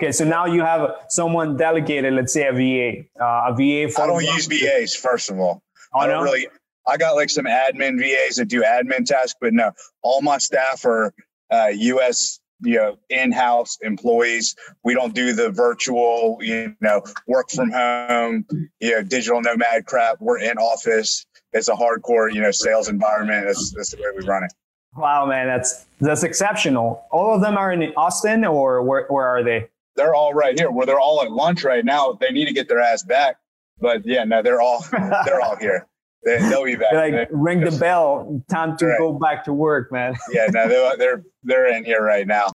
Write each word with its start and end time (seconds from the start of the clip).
Okay, 0.00 0.12
so 0.12 0.24
now 0.24 0.46
you 0.46 0.62
have 0.62 0.92
someone 1.10 1.58
delegated, 1.58 2.14
let's 2.14 2.32
say 2.32 2.46
a 2.46 2.52
VA, 2.54 3.04
uh, 3.22 3.52
a 3.52 3.54
VA. 3.54 3.92
For 3.92 4.04
I 4.04 4.06
don't 4.06 4.24
use 4.24 4.46
VAs, 4.46 4.96
first 4.96 5.30
of 5.30 5.38
all. 5.38 5.62
Oh, 5.94 6.00
I 6.00 6.06
don't 6.06 6.24
no? 6.24 6.32
really. 6.32 6.48
I 6.88 6.96
got 6.96 7.16
like 7.16 7.28
some 7.28 7.44
admin 7.44 7.98
VAs 8.00 8.36
that 8.36 8.46
do 8.46 8.62
admin 8.62 9.04
tasks, 9.04 9.36
but 9.38 9.52
no, 9.52 9.72
all 10.00 10.22
my 10.22 10.38
staff 10.38 10.86
are 10.86 11.12
uh, 11.52 11.66
U.S. 11.74 12.40
you 12.62 12.76
know 12.76 12.96
in-house 13.10 13.76
employees. 13.82 14.56
We 14.84 14.94
don't 14.94 15.14
do 15.14 15.34
the 15.34 15.50
virtual, 15.50 16.38
you 16.40 16.74
know, 16.80 17.02
work 17.26 17.50
from 17.50 17.70
home, 17.70 18.46
you 18.80 18.92
know, 18.92 19.02
digital 19.02 19.42
nomad 19.42 19.84
crap. 19.84 20.16
We're 20.18 20.38
in 20.38 20.56
office. 20.56 21.26
It's 21.52 21.68
a 21.68 21.74
hardcore, 21.74 22.32
you 22.32 22.40
know, 22.40 22.52
sales 22.52 22.88
environment. 22.88 23.48
That's, 23.48 23.74
that's 23.76 23.90
the 23.90 23.98
way 23.98 24.18
we 24.18 24.26
run 24.26 24.44
it. 24.44 24.52
Wow, 24.96 25.26
man, 25.26 25.46
that's 25.46 25.84
that's 26.00 26.22
exceptional. 26.22 27.04
All 27.12 27.34
of 27.34 27.42
them 27.42 27.58
are 27.58 27.70
in 27.70 27.82
Austin, 27.98 28.46
or 28.46 28.82
where 28.82 29.04
where 29.08 29.26
are 29.26 29.44
they? 29.44 29.68
They're 29.96 30.14
all 30.14 30.34
right 30.34 30.58
here. 30.58 30.70
Where 30.70 30.86
they're 30.86 31.00
all 31.00 31.22
at 31.22 31.30
lunch 31.30 31.64
right 31.64 31.84
now. 31.84 32.12
They 32.20 32.30
need 32.30 32.46
to 32.46 32.52
get 32.52 32.68
their 32.68 32.80
ass 32.80 33.02
back. 33.02 33.36
But 33.80 34.06
yeah, 34.06 34.24
no, 34.24 34.42
they're 34.42 34.60
all 34.60 34.84
they're 35.24 35.40
all 35.40 35.56
here. 35.56 35.86
They, 36.24 36.38
will 36.38 36.64
be 36.64 36.76
back. 36.76 36.92
Like 36.92 37.28
ring 37.30 37.60
the 37.60 37.72
bell. 37.72 38.42
Time 38.50 38.76
to 38.78 38.86
right. 38.86 38.98
go 38.98 39.12
back 39.12 39.44
to 39.44 39.52
work, 39.52 39.90
man. 39.90 40.14
yeah, 40.32 40.46
no, 40.50 40.68
they're 40.68 40.96
they're 40.96 41.24
they're 41.42 41.76
in 41.76 41.84
here 41.84 42.02
right 42.02 42.26
now. 42.26 42.52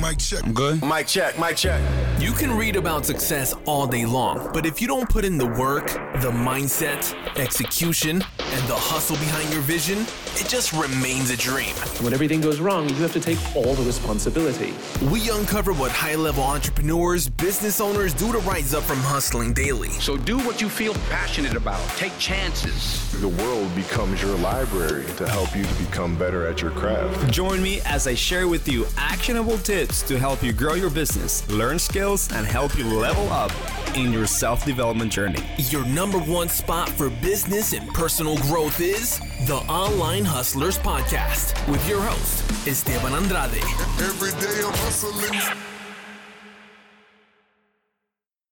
Mic 0.00 0.18
check. 0.18 0.42
I'm 0.44 0.54
good. 0.54 0.82
Mic 0.82 1.06
check. 1.06 1.38
Mic 1.38 1.56
check. 1.56 1.80
You 2.32 2.38
can 2.38 2.56
read 2.56 2.76
about 2.76 3.04
success 3.04 3.54
all 3.66 3.86
day 3.86 4.06
long, 4.06 4.52
but 4.54 4.64
if 4.64 4.80
you 4.80 4.88
don't 4.88 5.06
put 5.06 5.22
in 5.22 5.36
the 5.36 5.46
work, 5.46 5.88
the 6.22 6.30
mindset, 6.30 7.14
execution, 7.36 8.24
and 8.38 8.68
the 8.68 8.74
hustle 8.74 9.16
behind 9.16 9.52
your 9.52 9.60
vision, 9.60 10.06
it 10.36 10.48
just 10.48 10.72
remains 10.72 11.28
a 11.28 11.36
dream. 11.36 11.74
When 12.00 12.14
everything 12.14 12.40
goes 12.40 12.58
wrong, 12.58 12.88
you 12.88 12.94
have 12.96 13.12
to 13.12 13.20
take 13.20 13.38
all 13.54 13.74
the 13.74 13.82
responsibility. 13.82 14.72
We 15.10 15.28
uncover 15.28 15.74
what 15.74 15.90
high 15.90 16.14
level 16.14 16.42
entrepreneurs, 16.42 17.28
business 17.28 17.82
owners 17.82 18.14
do 18.14 18.32
to 18.32 18.38
rise 18.38 18.72
up 18.72 18.84
from 18.84 18.98
hustling 18.98 19.52
daily. 19.52 19.90
So 19.90 20.16
do 20.16 20.38
what 20.38 20.62
you 20.62 20.70
feel 20.70 20.94
passionate 21.10 21.54
about, 21.54 21.86
take 21.96 22.16
chances. 22.18 23.12
The 23.20 23.28
world 23.28 23.74
becomes 23.74 24.22
your 24.22 24.36
library 24.38 25.04
to 25.16 25.28
help 25.28 25.54
you 25.54 25.64
to 25.64 25.74
become 25.74 26.16
better 26.16 26.46
at 26.46 26.62
your 26.62 26.70
craft. 26.70 27.30
Join 27.30 27.62
me 27.62 27.82
as 27.82 28.06
I 28.06 28.14
share 28.14 28.48
with 28.48 28.66
you 28.68 28.86
actionable 28.96 29.58
tips 29.58 30.00
to 30.02 30.18
help 30.18 30.42
you 30.42 30.54
grow 30.54 30.74
your 30.74 30.90
business, 30.90 31.46
learn 31.50 31.78
skills, 31.78 32.21
and 32.30 32.46
help 32.46 32.76
you 32.78 32.84
level 32.84 33.28
up 33.30 33.50
in 33.96 34.12
your 34.12 34.26
self 34.26 34.64
development 34.64 35.10
journey. 35.10 35.42
Your 35.56 35.84
number 35.86 36.18
one 36.18 36.48
spot 36.48 36.88
for 36.88 37.10
business 37.10 37.72
and 37.72 37.88
personal 37.94 38.36
growth 38.38 38.80
is 38.80 39.18
the 39.46 39.56
Online 39.68 40.24
Hustlers 40.24 40.78
Podcast 40.78 41.54
with 41.70 41.86
your 41.88 42.00
host, 42.00 42.68
Esteban 42.68 43.12
Andrade. 43.12 43.62
Every 44.00 44.30
day 44.40 44.62
I'm 44.64 44.72
hustling. 44.74 45.58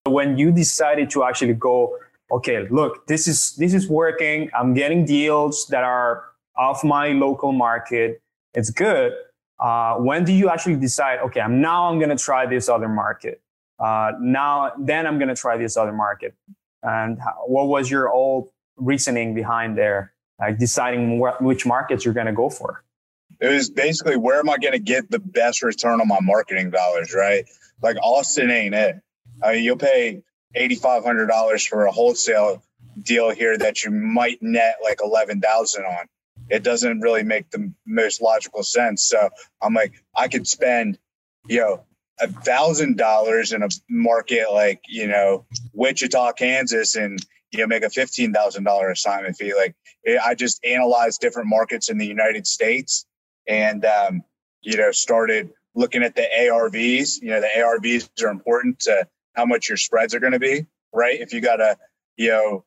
When 0.07 0.37
you 0.39 0.51
decided 0.51 1.11
to 1.11 1.25
actually 1.25 1.55
go, 1.55 1.97
okay, 2.33 2.67
look, 2.71 3.07
this 3.07 3.29
is 3.29 3.55
this 3.57 3.75
is 3.75 3.89
working. 3.89 4.51
I'm 4.59 4.75
getting 4.75 5.05
deals 5.05 5.67
that 5.69 5.85
are 5.85 6.25
off 6.57 6.85
my 6.85 7.09
local 7.13 7.53
market. 7.53 8.21
It's 8.55 8.71
good. 8.71 9.13
Uh, 9.59 9.97
when 9.97 10.25
do 10.25 10.33
you 10.33 10.49
actually 10.49 10.77
decide? 10.77 11.21
Okay, 11.21 11.41
I'm 11.41 11.61
now 11.61 11.89
I'm 11.91 11.99
going 11.99 12.11
to 12.11 12.23
try 12.23 12.47
this 12.47 12.69
other 12.69 12.89
market. 12.89 13.41
Uh, 13.81 14.13
now, 14.21 14.73
then 14.79 15.07
I'm 15.07 15.19
going 15.19 15.29
to 15.29 15.35
try 15.35 15.57
this 15.57 15.77
other 15.77 15.93
market. 15.93 16.35
And 16.83 17.19
how, 17.19 17.45
what 17.47 17.69
was 17.69 17.91
your 17.91 18.11
old 18.11 18.51
reasoning 18.77 19.35
behind 19.35 19.77
there, 19.77 20.13
like 20.39 20.59
deciding 20.59 21.21
wh- 21.21 21.41
which 21.43 21.67
markets 21.67 22.05
you're 22.05 22.15
going 22.15 22.27
to 22.27 22.33
go 22.33 22.51
for? 22.51 22.85
It 23.41 23.49
was 23.49 23.71
basically 23.71 24.17
where 24.17 24.39
am 24.39 24.51
I 24.51 24.59
going 24.59 24.73
to 24.73 24.79
get 24.79 25.11
the 25.11 25.19
best 25.19 25.63
return 25.63 26.01
on 26.01 26.09
my 26.09 26.21
marketing 26.21 26.71
dollars, 26.71 27.15
right? 27.15 27.45
Like 27.83 27.97
Austin 28.03 28.51
ain't 28.51 28.75
it. 28.75 28.97
I 29.43 29.55
mean, 29.55 29.65
you'll 29.65 29.77
pay 29.77 30.23
$8,500 30.57 31.67
for 31.67 31.87
a 31.87 31.93
wholesale 31.93 32.63
deal 33.01 33.31
here 33.31 33.57
that 33.57 33.85
you 33.85 33.91
might 33.91 34.43
net 34.43 34.77
like 34.83 34.99
11,000 35.03 35.85
on. 35.85 36.07
It 36.51 36.63
doesn't 36.63 37.01
really 37.01 37.23
make 37.23 37.51
the 37.51 37.73
most 37.87 38.21
logical 38.21 38.63
sense. 38.63 39.05
So 39.05 39.31
I'm 39.63 39.73
like, 39.73 39.95
I 40.17 40.29
could 40.29 40.47
spend, 40.47 40.99
you 41.49 41.61
know, 41.61 41.85
a 42.21 42.29
thousand 42.29 42.97
dollars 42.97 43.53
in 43.53 43.63
a 43.63 43.69
market 43.89 44.47
like 44.53 44.81
you 44.89 45.07
know 45.07 45.47
Wichita, 45.73 46.33
Kansas, 46.33 46.95
and 46.95 47.25
you 47.51 47.61
know 47.61 47.67
make 47.67 47.83
a 47.83 47.91
fifteen 47.91 48.33
thousand 48.33 48.65
dollar 48.65 48.91
assignment 48.91 49.37
fee. 49.37 49.55
Like 49.55 49.75
I 50.25 50.35
just 50.35 50.65
analyzed 50.65 51.21
different 51.21 51.49
markets 51.49 51.91
in 51.91 51.99
the 51.99 52.07
United 52.07 52.47
States, 52.47 53.07
and 53.49 53.85
um, 53.85 54.23
you 54.63 54.77
know 54.77 54.91
started 54.93 55.51
looking 55.75 56.03
at 56.03 56.15
the 56.15 56.27
ARVs. 56.39 57.21
You 57.23 57.31
know 57.31 57.41
the 57.41 57.51
ARVs 57.57 58.23
are 58.23 58.31
important 58.31 58.81
to 58.81 59.07
how 59.35 59.47
much 59.47 59.69
your 59.69 59.79
spreads 59.79 60.15
are 60.15 60.21
going 60.21 60.33
to 60.33 60.39
be, 60.39 60.67
right? 60.93 61.21
If 61.21 61.33
you 61.33 61.41
got 61.41 61.61
a 61.61 61.77
you 62.17 62.31
know 62.31 62.65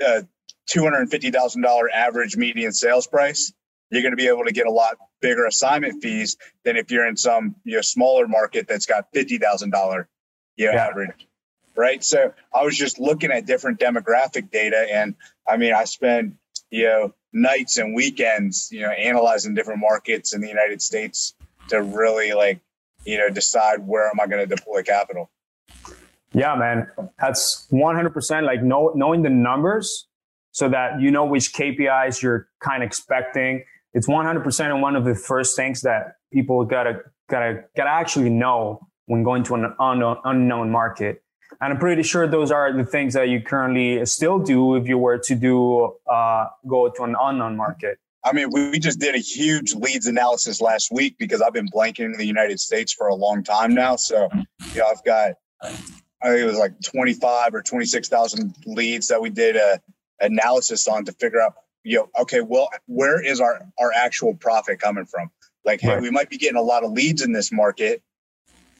a 0.00 0.26
two 0.66 0.82
hundred 0.82 1.08
fifty 1.10 1.30
thousand 1.30 1.62
dollar 1.62 1.90
average 1.90 2.36
median 2.36 2.72
sales 2.72 3.06
price, 3.06 3.52
you're 3.90 4.02
going 4.02 4.12
to 4.12 4.16
be 4.16 4.28
able 4.28 4.44
to 4.44 4.52
get 4.52 4.66
a 4.66 4.70
lot 4.70 4.96
bigger 5.20 5.46
assignment 5.46 6.02
fees 6.02 6.36
than 6.64 6.76
if 6.76 6.90
you're 6.90 7.06
in 7.06 7.16
some 7.16 7.56
you 7.64 7.76
know 7.76 7.82
smaller 7.82 8.26
market 8.28 8.66
that's 8.68 8.86
got 8.86 9.06
fifty 9.12 9.38
thousand 9.38 9.70
dollar 9.70 10.08
you 10.56 10.66
know 10.66 10.72
yeah. 10.72 10.86
average. 10.86 11.28
Right. 11.76 12.02
So 12.02 12.32
I 12.54 12.64
was 12.64 12.76
just 12.76 12.98
looking 12.98 13.30
at 13.30 13.44
different 13.44 13.78
demographic 13.78 14.50
data 14.50 14.86
and 14.90 15.14
I 15.48 15.56
mean 15.56 15.74
I 15.74 15.84
spent 15.84 16.34
you 16.70 16.84
know 16.84 17.14
nights 17.36 17.76
and 17.76 17.94
weekends, 17.94 18.70
you 18.72 18.80
know, 18.80 18.90
analyzing 18.90 19.54
different 19.54 19.80
markets 19.80 20.34
in 20.34 20.40
the 20.40 20.48
United 20.48 20.80
States 20.82 21.34
to 21.68 21.82
really 21.82 22.32
like, 22.32 22.60
you 23.04 23.18
know, 23.18 23.28
decide 23.28 23.86
where 23.86 24.08
am 24.08 24.18
I 24.18 24.26
going 24.26 24.46
to 24.48 24.54
deploy 24.56 24.82
capital. 24.82 25.30
Yeah, 26.32 26.54
man, 26.56 26.88
that's 27.18 27.68
100% 27.70 28.42
like 28.42 28.62
know, 28.62 28.92
knowing 28.94 29.22
the 29.22 29.30
numbers 29.30 30.08
so 30.50 30.68
that 30.68 31.00
you 31.00 31.10
know 31.10 31.26
which 31.26 31.52
KPIs 31.52 32.22
you're 32.22 32.48
kind 32.60 32.82
of 32.82 32.86
expecting 32.86 33.64
it's 33.96 34.06
100% 34.06 34.80
one 34.82 34.94
of 34.94 35.06
the 35.06 35.14
first 35.14 35.56
things 35.56 35.80
that 35.80 36.16
people 36.30 36.66
gotta 36.66 37.00
gotta 37.30 37.64
gotta 37.74 37.90
actually 37.90 38.28
know 38.28 38.86
when 39.06 39.22
going 39.22 39.42
to 39.44 39.54
an 39.54 39.74
unknown, 39.80 40.18
unknown 40.22 40.70
market. 40.70 41.22
And 41.62 41.72
I'm 41.72 41.78
pretty 41.78 42.02
sure 42.02 42.28
those 42.28 42.50
are 42.50 42.70
the 42.76 42.84
things 42.84 43.14
that 43.14 43.30
you 43.30 43.40
currently 43.40 44.04
still 44.04 44.38
do 44.38 44.74
if 44.74 44.86
you 44.86 44.98
were 44.98 45.16
to 45.16 45.34
do 45.34 45.94
uh, 46.12 46.46
go 46.68 46.90
to 46.90 47.02
an 47.04 47.16
unknown 47.18 47.56
market. 47.56 47.98
I 48.22 48.34
mean, 48.34 48.50
we 48.50 48.78
just 48.78 49.00
did 49.00 49.14
a 49.14 49.18
huge 49.18 49.74
leads 49.74 50.06
analysis 50.06 50.60
last 50.60 50.92
week 50.92 51.16
because 51.18 51.40
I've 51.40 51.54
been 51.54 51.68
blanking 51.70 52.04
in 52.04 52.18
the 52.18 52.26
United 52.26 52.60
States 52.60 52.92
for 52.92 53.06
a 53.06 53.14
long 53.14 53.44
time 53.44 53.72
now. 53.72 53.96
So, 53.96 54.28
yeah, 54.74 54.82
I've 54.90 55.02
got, 55.04 55.34
I 55.62 55.70
think 55.70 56.40
it 56.40 56.44
was 56.44 56.58
like 56.58 56.72
25 56.82 57.54
or 57.54 57.62
26,000 57.62 58.54
leads 58.66 59.08
that 59.08 59.22
we 59.22 59.30
did 59.30 59.56
a 59.56 59.80
analysis 60.20 60.86
on 60.86 61.04
to 61.06 61.12
figure 61.12 61.40
out 61.40 61.54
you 61.86 61.98
know, 61.98 62.08
okay, 62.22 62.40
well, 62.40 62.68
where 62.86 63.24
is 63.24 63.40
our 63.40 63.64
our 63.78 63.92
actual 63.94 64.34
profit 64.34 64.80
coming 64.80 65.06
from? 65.06 65.30
Like, 65.64 65.80
hey, 65.80 66.00
we 66.00 66.10
might 66.10 66.28
be 66.28 66.36
getting 66.36 66.56
a 66.56 66.62
lot 66.62 66.82
of 66.82 66.90
leads 66.90 67.22
in 67.22 67.32
this 67.32 67.52
market, 67.52 68.02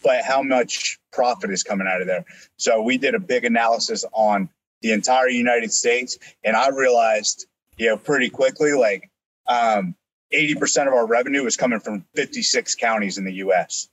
but 0.03 0.25
how 0.25 0.43
much 0.43 0.99
profit 1.13 1.51
is 1.51 1.63
coming 1.63 1.87
out 1.87 2.01
of 2.01 2.09
there? 2.09 2.25
So 2.57 2.83
we 2.83 2.99
did 2.99 3.15
a 3.15 3.21
big 3.21 3.45
analysis 3.45 4.05
on 4.13 4.49
the 4.83 4.91
entire 4.91 5.29
United 5.29 5.73
States, 5.73 6.19
and 6.45 6.57
I 6.57 6.71
realized, 6.71 7.47
you 7.77 7.87
know, 7.87 7.97
pretty 7.97 8.29
quickly, 8.29 8.73
like, 8.73 9.09
um, 9.47 9.95
80% 10.35 10.89
of 10.89 10.93
our 10.93 11.07
revenue 11.07 11.47
is 11.47 11.57
coming 11.57 11.79
from 11.79 12.05
56 12.17 12.75
counties 12.75 13.19
in 13.19 13.25
the 13.25 13.35
US. 13.35 13.89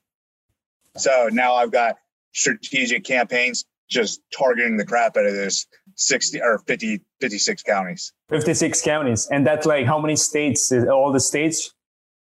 So 0.97 1.29
now 1.31 1.53
I've 1.53 1.71
got 1.71 1.97
strategic 2.33 3.03
campaigns 3.03 3.65
just 3.93 4.21
targeting 4.35 4.75
the 4.75 4.85
crap 4.85 5.15
out 5.15 5.25
of 5.25 5.33
this 5.33 5.67
60 5.95 6.41
or 6.41 6.59
50, 6.67 7.01
56 7.21 7.63
counties. 7.63 8.11
56 8.29 8.81
counties. 8.81 9.27
And 9.31 9.45
that's 9.45 9.65
like 9.65 9.85
how 9.85 9.99
many 9.99 10.15
states? 10.15 10.71
All 10.71 11.11
the 11.11 11.19
states? 11.19 11.73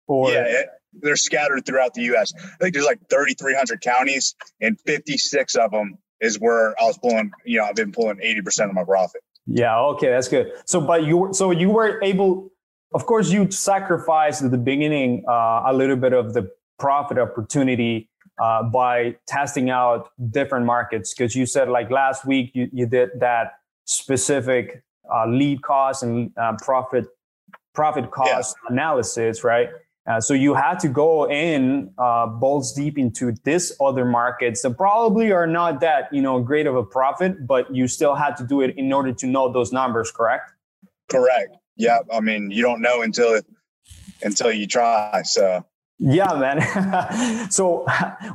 Or 0.07 0.31
yeah, 0.31 0.43
it, 0.47 0.69
they're 0.93 1.15
scattered 1.15 1.65
throughout 1.65 1.93
the 1.93 2.01
U.S. 2.03 2.33
I 2.35 2.57
think 2.59 2.73
there's 2.73 2.85
like 2.85 2.99
3,300 3.09 3.81
counties, 3.81 4.35
and 4.59 4.79
56 4.81 5.55
of 5.55 5.71
them 5.71 5.97
is 6.19 6.39
where 6.39 6.69
I 6.81 6.85
was 6.85 6.97
pulling. 6.97 7.31
You 7.45 7.59
know, 7.59 7.65
I've 7.65 7.75
been 7.75 7.91
pulling 7.91 8.17
80 8.21 8.41
percent 8.41 8.69
of 8.69 8.75
my 8.75 8.83
profit. 8.83 9.21
Yeah. 9.45 9.79
Okay, 9.79 10.09
that's 10.09 10.27
good. 10.27 10.51
So, 10.65 10.81
but 10.81 11.03
you 11.03 11.29
so 11.31 11.51
you 11.51 11.69
were 11.69 12.01
able. 12.03 12.49
Of 12.91 13.05
course, 13.05 13.31
you 13.31 13.51
sacrificed 13.51 14.41
at 14.41 14.49
the 14.49 14.57
beginning 14.57 15.23
uh, 15.29 15.61
a 15.67 15.73
little 15.73 15.95
bit 15.95 16.11
of 16.11 16.33
the 16.33 16.49
profit 16.79 17.19
opportunity 17.19 18.08
uh, 18.39 18.63
by 18.63 19.15
testing 19.27 19.69
out 19.69 20.09
different 20.31 20.65
markets 20.65 21.13
because 21.13 21.35
you 21.35 21.45
said 21.45 21.69
like 21.69 21.89
last 21.89 22.25
week 22.25 22.51
you, 22.53 22.69
you 22.71 22.85
did 22.85 23.09
that 23.19 23.53
specific 23.85 24.83
uh, 25.13 25.27
lead 25.27 25.61
cost 25.61 26.03
and 26.03 26.31
uh, 26.37 26.53
profit 26.63 27.05
profit 27.73 28.11
cost 28.11 28.55
yeah. 28.63 28.73
analysis, 28.73 29.43
right? 29.43 29.69
Uh, 30.07 30.19
so 30.19 30.33
you 30.33 30.55
had 30.55 30.79
to 30.79 30.87
go 30.87 31.29
in 31.29 31.91
uh, 31.97 32.25
balls 32.25 32.73
deep 32.73 32.97
into 32.97 33.31
this 33.43 33.75
other 33.79 34.05
markets 34.05 34.63
that 34.63 34.75
probably 34.75 35.31
are 35.31 35.45
not 35.45 35.81
that 35.81 36.11
you 36.11 36.21
know 36.21 36.39
great 36.39 36.65
of 36.65 36.75
a 36.75 36.83
profit, 36.83 37.45
but 37.45 37.73
you 37.73 37.87
still 37.87 38.15
had 38.15 38.35
to 38.35 38.43
do 38.43 38.61
it 38.61 38.75
in 38.77 38.91
order 38.91 39.13
to 39.13 39.27
know 39.27 39.51
those 39.51 39.71
numbers, 39.71 40.11
correct? 40.11 40.51
Correct. 41.09 41.55
Yeah. 41.75 41.99
I 42.11 42.19
mean, 42.21 42.51
you 42.51 42.61
don't 42.61 42.81
know 42.81 43.01
until 43.01 43.41
until 44.21 44.51
you 44.51 44.67
try. 44.67 45.21
So 45.23 45.65
Yeah, 45.99 46.33
man. 46.33 47.49
so 47.51 47.85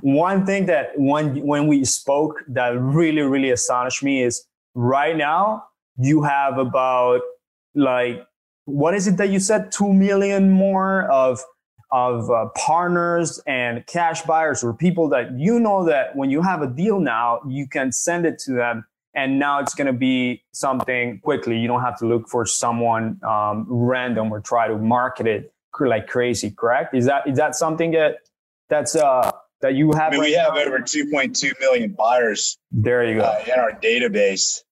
one 0.02 0.44
thing 0.44 0.66
that 0.66 0.90
when 0.96 1.44
when 1.46 1.66
we 1.66 1.84
spoke 1.84 2.44
that 2.48 2.78
really 2.78 3.22
really 3.22 3.50
astonished 3.50 4.02
me 4.02 4.22
is 4.22 4.46
right 4.74 5.16
now 5.16 5.64
you 5.96 6.22
have 6.22 6.58
about 6.58 7.22
like 7.74 8.26
what 8.66 8.94
is 8.94 9.06
it 9.06 9.16
that 9.16 9.30
you 9.30 9.40
said? 9.40 9.72
2 9.72 9.92
million 9.92 10.50
more 10.50 11.10
of 11.10 11.40
of 11.90 12.30
uh, 12.30 12.46
partners 12.56 13.40
and 13.46 13.86
cash 13.86 14.22
buyers 14.22 14.64
or 14.64 14.74
people 14.74 15.08
that 15.08 15.38
you 15.38 15.60
know 15.60 15.84
that 15.84 16.14
when 16.16 16.28
you 16.28 16.42
have 16.42 16.60
a 16.60 16.66
deal 16.66 16.98
now 16.98 17.40
you 17.46 17.68
can 17.68 17.92
send 17.92 18.26
it 18.26 18.38
to 18.38 18.52
them 18.52 18.84
and 19.14 19.38
now 19.38 19.60
it's 19.60 19.74
going 19.74 19.86
to 19.86 19.92
be 19.92 20.42
something 20.52 21.20
quickly. 21.20 21.56
You 21.56 21.68
don't 21.68 21.82
have 21.82 21.98
to 22.00 22.06
look 22.06 22.28
for 22.28 22.44
someone 22.44 23.20
um, 23.22 23.66
random 23.68 24.32
or 24.32 24.40
try 24.40 24.66
to 24.66 24.76
market 24.76 25.26
it 25.26 25.54
like 25.80 26.06
crazy 26.06 26.50
correct 26.50 26.94
is 26.94 27.06
that 27.06 27.26
is 27.26 27.36
that 27.36 27.54
something 27.54 27.90
that 27.92 28.16
that's 28.68 28.94
uh 28.96 29.30
that 29.60 29.74
you 29.74 29.92
have 29.92 30.08
I 30.08 30.10
mean, 30.10 30.20
right 30.20 30.26
we 30.28 30.32
have 30.34 30.54
now? 30.54 30.60
over 30.60 30.78
2.2 30.78 31.60
million 31.60 31.92
buyers 31.92 32.58
there 32.70 33.04
you 33.04 33.16
go 33.16 33.22
uh, 33.22 33.42
in 33.46 33.58
our 33.58 33.72
database 33.72 34.62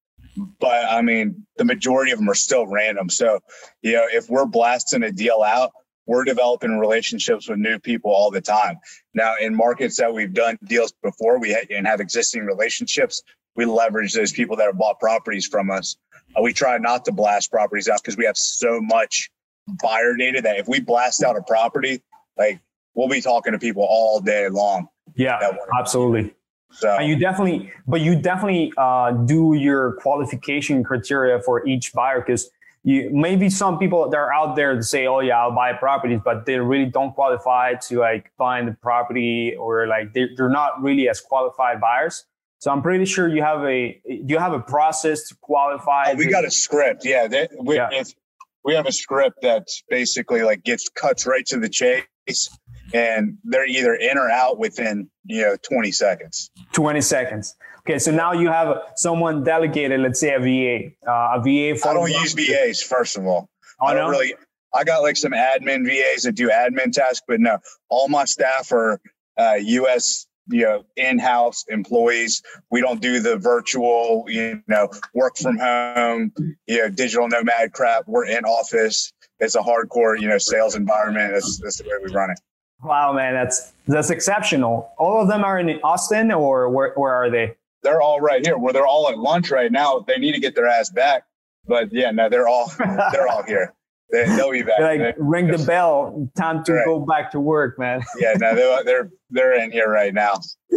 but 0.60 0.84
I 0.90 1.02
mean, 1.02 1.46
the 1.56 1.64
majority 1.64 2.12
of 2.12 2.18
them 2.18 2.28
are 2.28 2.34
still 2.34 2.66
random. 2.66 3.08
So, 3.08 3.40
you 3.82 3.92
know, 3.92 4.06
if 4.10 4.28
we're 4.30 4.46
blasting 4.46 5.02
a 5.02 5.12
deal 5.12 5.42
out, 5.42 5.72
we're 6.06 6.24
developing 6.24 6.78
relationships 6.78 7.48
with 7.48 7.58
new 7.58 7.78
people 7.78 8.10
all 8.10 8.30
the 8.30 8.40
time. 8.40 8.78
Now, 9.14 9.34
in 9.40 9.54
markets 9.54 9.98
that 9.98 10.12
we've 10.12 10.32
done 10.32 10.58
deals 10.64 10.92
before, 11.02 11.38
we 11.38 11.52
ha- 11.52 11.66
and 11.70 11.86
have 11.86 12.00
existing 12.00 12.44
relationships, 12.44 13.22
we 13.54 13.66
leverage 13.66 14.12
those 14.14 14.32
people 14.32 14.56
that 14.56 14.66
have 14.66 14.78
bought 14.78 14.98
properties 14.98 15.46
from 15.46 15.70
us. 15.70 15.96
Uh, 16.36 16.42
we 16.42 16.52
try 16.52 16.78
not 16.78 17.04
to 17.04 17.12
blast 17.12 17.50
properties 17.50 17.88
out 17.88 18.00
because 18.02 18.16
we 18.16 18.24
have 18.24 18.36
so 18.36 18.80
much 18.80 19.30
buyer 19.82 20.14
data 20.16 20.40
that 20.42 20.56
if 20.58 20.68
we 20.68 20.80
blast 20.80 21.22
out 21.22 21.36
a 21.36 21.42
property, 21.42 22.02
like 22.36 22.60
we'll 22.94 23.08
be 23.08 23.20
talking 23.20 23.52
to 23.52 23.58
people 23.58 23.84
all 23.88 24.20
day 24.20 24.48
long. 24.48 24.88
yeah 25.16 25.38
absolutely 25.78 26.34
So 26.72 26.96
And 26.96 27.06
you 27.06 27.16
definitely, 27.18 27.70
but 27.86 28.00
you 28.00 28.16
definitely 28.16 28.72
uh, 28.78 29.12
do 29.12 29.54
your 29.54 29.92
qualification 30.00 30.82
criteria 30.82 31.40
for 31.42 31.66
each 31.66 31.92
buyer 31.92 32.20
because 32.20 32.50
you 32.84 33.10
maybe 33.12 33.48
some 33.50 33.78
people 33.78 34.08
that 34.08 34.16
are 34.16 34.32
out 34.32 34.56
there 34.56 34.74
to 34.74 34.82
say, 34.82 35.06
"Oh 35.06 35.20
yeah, 35.20 35.38
I'll 35.38 35.54
buy 35.54 35.72
properties," 35.72 36.20
but 36.24 36.46
they 36.46 36.58
really 36.58 36.86
don't 36.86 37.14
qualify 37.14 37.74
to 37.74 38.00
like 38.00 38.32
find 38.36 38.66
the 38.66 38.72
property 38.82 39.54
or 39.54 39.86
like 39.86 40.12
they, 40.14 40.28
they're 40.36 40.48
not 40.48 40.82
really 40.82 41.08
as 41.08 41.20
qualified 41.20 41.80
buyers. 41.80 42.24
So 42.58 42.70
I'm 42.72 42.82
pretty 42.82 43.04
sure 43.04 43.28
you 43.28 43.42
have 43.42 43.62
a 43.64 44.00
you 44.04 44.38
have 44.38 44.52
a 44.52 44.60
process 44.60 45.28
to 45.28 45.36
qualify. 45.42 46.10
Oh, 46.10 46.14
we 46.14 46.26
got 46.26 46.44
a 46.44 46.50
script. 46.50 47.04
Yeah, 47.04 47.28
they, 47.28 47.48
we, 47.60 47.76
Yeah. 47.76 48.02
We 48.64 48.74
have 48.74 48.86
a 48.86 48.92
script 48.92 49.38
that's 49.42 49.82
basically 49.88 50.42
like 50.42 50.62
gets 50.62 50.88
cuts 50.88 51.26
right 51.26 51.44
to 51.46 51.58
the 51.58 51.68
chase, 51.68 52.48
and 52.94 53.38
they're 53.44 53.66
either 53.66 53.94
in 53.94 54.18
or 54.18 54.30
out 54.30 54.58
within 54.58 55.08
you 55.24 55.42
know 55.42 55.56
20 55.68 55.92
seconds. 55.92 56.50
20 56.72 57.00
seconds. 57.00 57.54
Okay, 57.80 57.98
so 57.98 58.12
now 58.12 58.32
you 58.32 58.48
have 58.48 58.76
someone 58.94 59.42
delegated, 59.42 60.00
let's 60.00 60.20
say 60.20 60.34
a 60.34 60.38
VA, 60.38 60.94
uh, 61.10 61.38
a 61.38 61.42
VA. 61.42 61.78
For 61.78 61.88
I 61.88 61.94
don't 61.94 62.10
use 62.10 62.32
VAs 62.34 62.82
first 62.82 63.16
of 63.16 63.26
all. 63.26 63.48
Oh, 63.80 63.86
I 63.86 63.94
don't 63.94 64.04
no? 64.04 64.10
really. 64.10 64.34
I 64.74 64.84
got 64.84 65.02
like 65.02 65.16
some 65.16 65.32
admin 65.32 65.84
VAs 65.84 66.22
that 66.22 66.32
do 66.32 66.48
admin 66.48 66.92
tasks, 66.92 67.22
but 67.26 67.40
no, 67.40 67.58
all 67.90 68.08
my 68.08 68.24
staff 68.24 68.72
are 68.72 69.00
uh, 69.38 69.54
U.S. 69.60 70.26
you 70.48 70.62
know 70.62 70.84
in-house 70.96 71.64
employees. 71.68 72.42
We 72.70 72.80
don't 72.80 73.00
do 73.00 73.20
the 73.20 73.36
virtual, 73.36 74.24
you 74.28 74.62
know, 74.66 74.88
work 75.14 75.36
from 75.36 75.58
home, 75.58 76.32
you 76.66 76.78
know, 76.78 76.88
digital 76.88 77.28
nomad 77.28 77.72
crap. 77.72 78.04
We're 78.06 78.26
in 78.26 78.44
office. 78.44 79.12
It's 79.38 79.54
a 79.54 79.60
hardcore, 79.60 80.20
you 80.20 80.28
know, 80.28 80.38
sales 80.38 80.76
environment. 80.76 81.32
That's, 81.32 81.58
that's 81.58 81.78
the 81.78 81.84
way 81.84 81.96
we 82.02 82.12
run 82.12 82.30
it. 82.30 82.40
Wow, 82.82 83.12
man, 83.12 83.34
that's 83.34 83.72
that's 83.86 84.10
exceptional. 84.10 84.92
All 84.98 85.22
of 85.22 85.28
them 85.28 85.44
are 85.44 85.58
in 85.58 85.80
Austin, 85.84 86.32
or 86.32 86.68
where 86.68 86.92
where 86.94 87.12
are 87.12 87.30
they? 87.30 87.54
They're 87.82 88.02
all 88.02 88.20
right 88.20 88.44
here. 88.44 88.58
Where 88.58 88.72
they're 88.72 88.86
all 88.86 89.08
at 89.08 89.18
lunch 89.18 89.50
right 89.50 89.70
now. 89.70 90.00
They 90.00 90.18
need 90.18 90.32
to 90.32 90.40
get 90.40 90.54
their 90.54 90.66
ass 90.66 90.90
back. 90.90 91.24
But 91.66 91.92
yeah, 91.92 92.10
no, 92.10 92.28
they're 92.28 92.48
all 92.48 92.72
they're 93.12 93.28
all 93.28 93.44
here. 93.44 93.72
They, 94.12 94.24
they'll 94.26 94.50
be 94.52 94.62
back. 94.62 94.78
Like 94.80 95.00
They- 95.00 95.14
ring 95.18 95.46
the 95.48 95.58
bell, 95.64 96.28
time 96.36 96.62
to 96.64 96.74
Right. 96.74 96.84
go 96.84 97.00
back 97.00 97.30
to 97.32 97.40
work, 97.40 97.78
man. 97.78 98.02
yeah, 98.18 98.34
no, 98.38 98.54
they're, 98.54 98.84
they're 98.84 99.10
they're 99.30 99.54
in 99.64 99.72
here 99.72 99.88
right 99.90 100.14
now. 100.14 100.34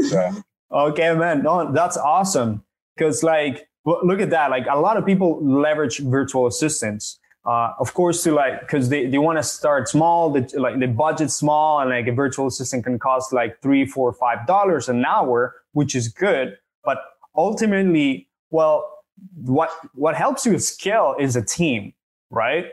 So. 0.10 0.32
Okay, 0.72 1.14
man, 1.14 1.44
no, 1.44 1.72
that's 1.72 1.96
awesome. 1.96 2.64
Because 2.98 3.22
like, 3.24 3.70
look 3.86 4.20
at 4.20 4.32
that. 4.32 4.50
Like 4.50 4.66
a 4.70 4.78
lot 4.78 4.98
of 4.98 5.06
people 5.06 5.40
leverage 5.46 6.00
virtual 6.00 6.48
assistants. 6.48 7.20
Uh, 7.46 7.72
of 7.80 7.94
course, 7.94 8.24
to 8.24 8.32
like, 8.34 8.62
because 8.62 8.90
they, 8.90 9.06
they 9.06 9.20
want 9.20 9.38
to 9.38 9.44
start 9.44 9.88
small, 9.88 10.31
the, 10.31 10.42
like 10.60 10.80
the 10.80 10.88
budget 10.88 11.30
small, 11.30 11.80
and 11.80 11.92
like 11.92 12.08
a 12.08 12.12
virtual 12.12 12.48
assistant 12.48 12.84
can 12.84 12.98
cost 12.98 13.31
like 13.31 13.62
three, 13.62 13.86
four, 13.86 14.12
five 14.12 14.48
dollars 14.48 14.90
an 14.90 15.06
hour, 15.06 15.54
which 15.74 15.94
is 15.96 16.08
good. 16.10 16.58
But 16.84 16.98
ultimately, 17.38 18.28
well, 18.50 18.92
what 19.36 19.70
what 19.94 20.16
helps 20.16 20.46
you 20.48 20.58
scale 20.60 21.16
is 21.20 21.36
a 21.36 21.42
team, 21.44 21.94
right? 22.31 22.66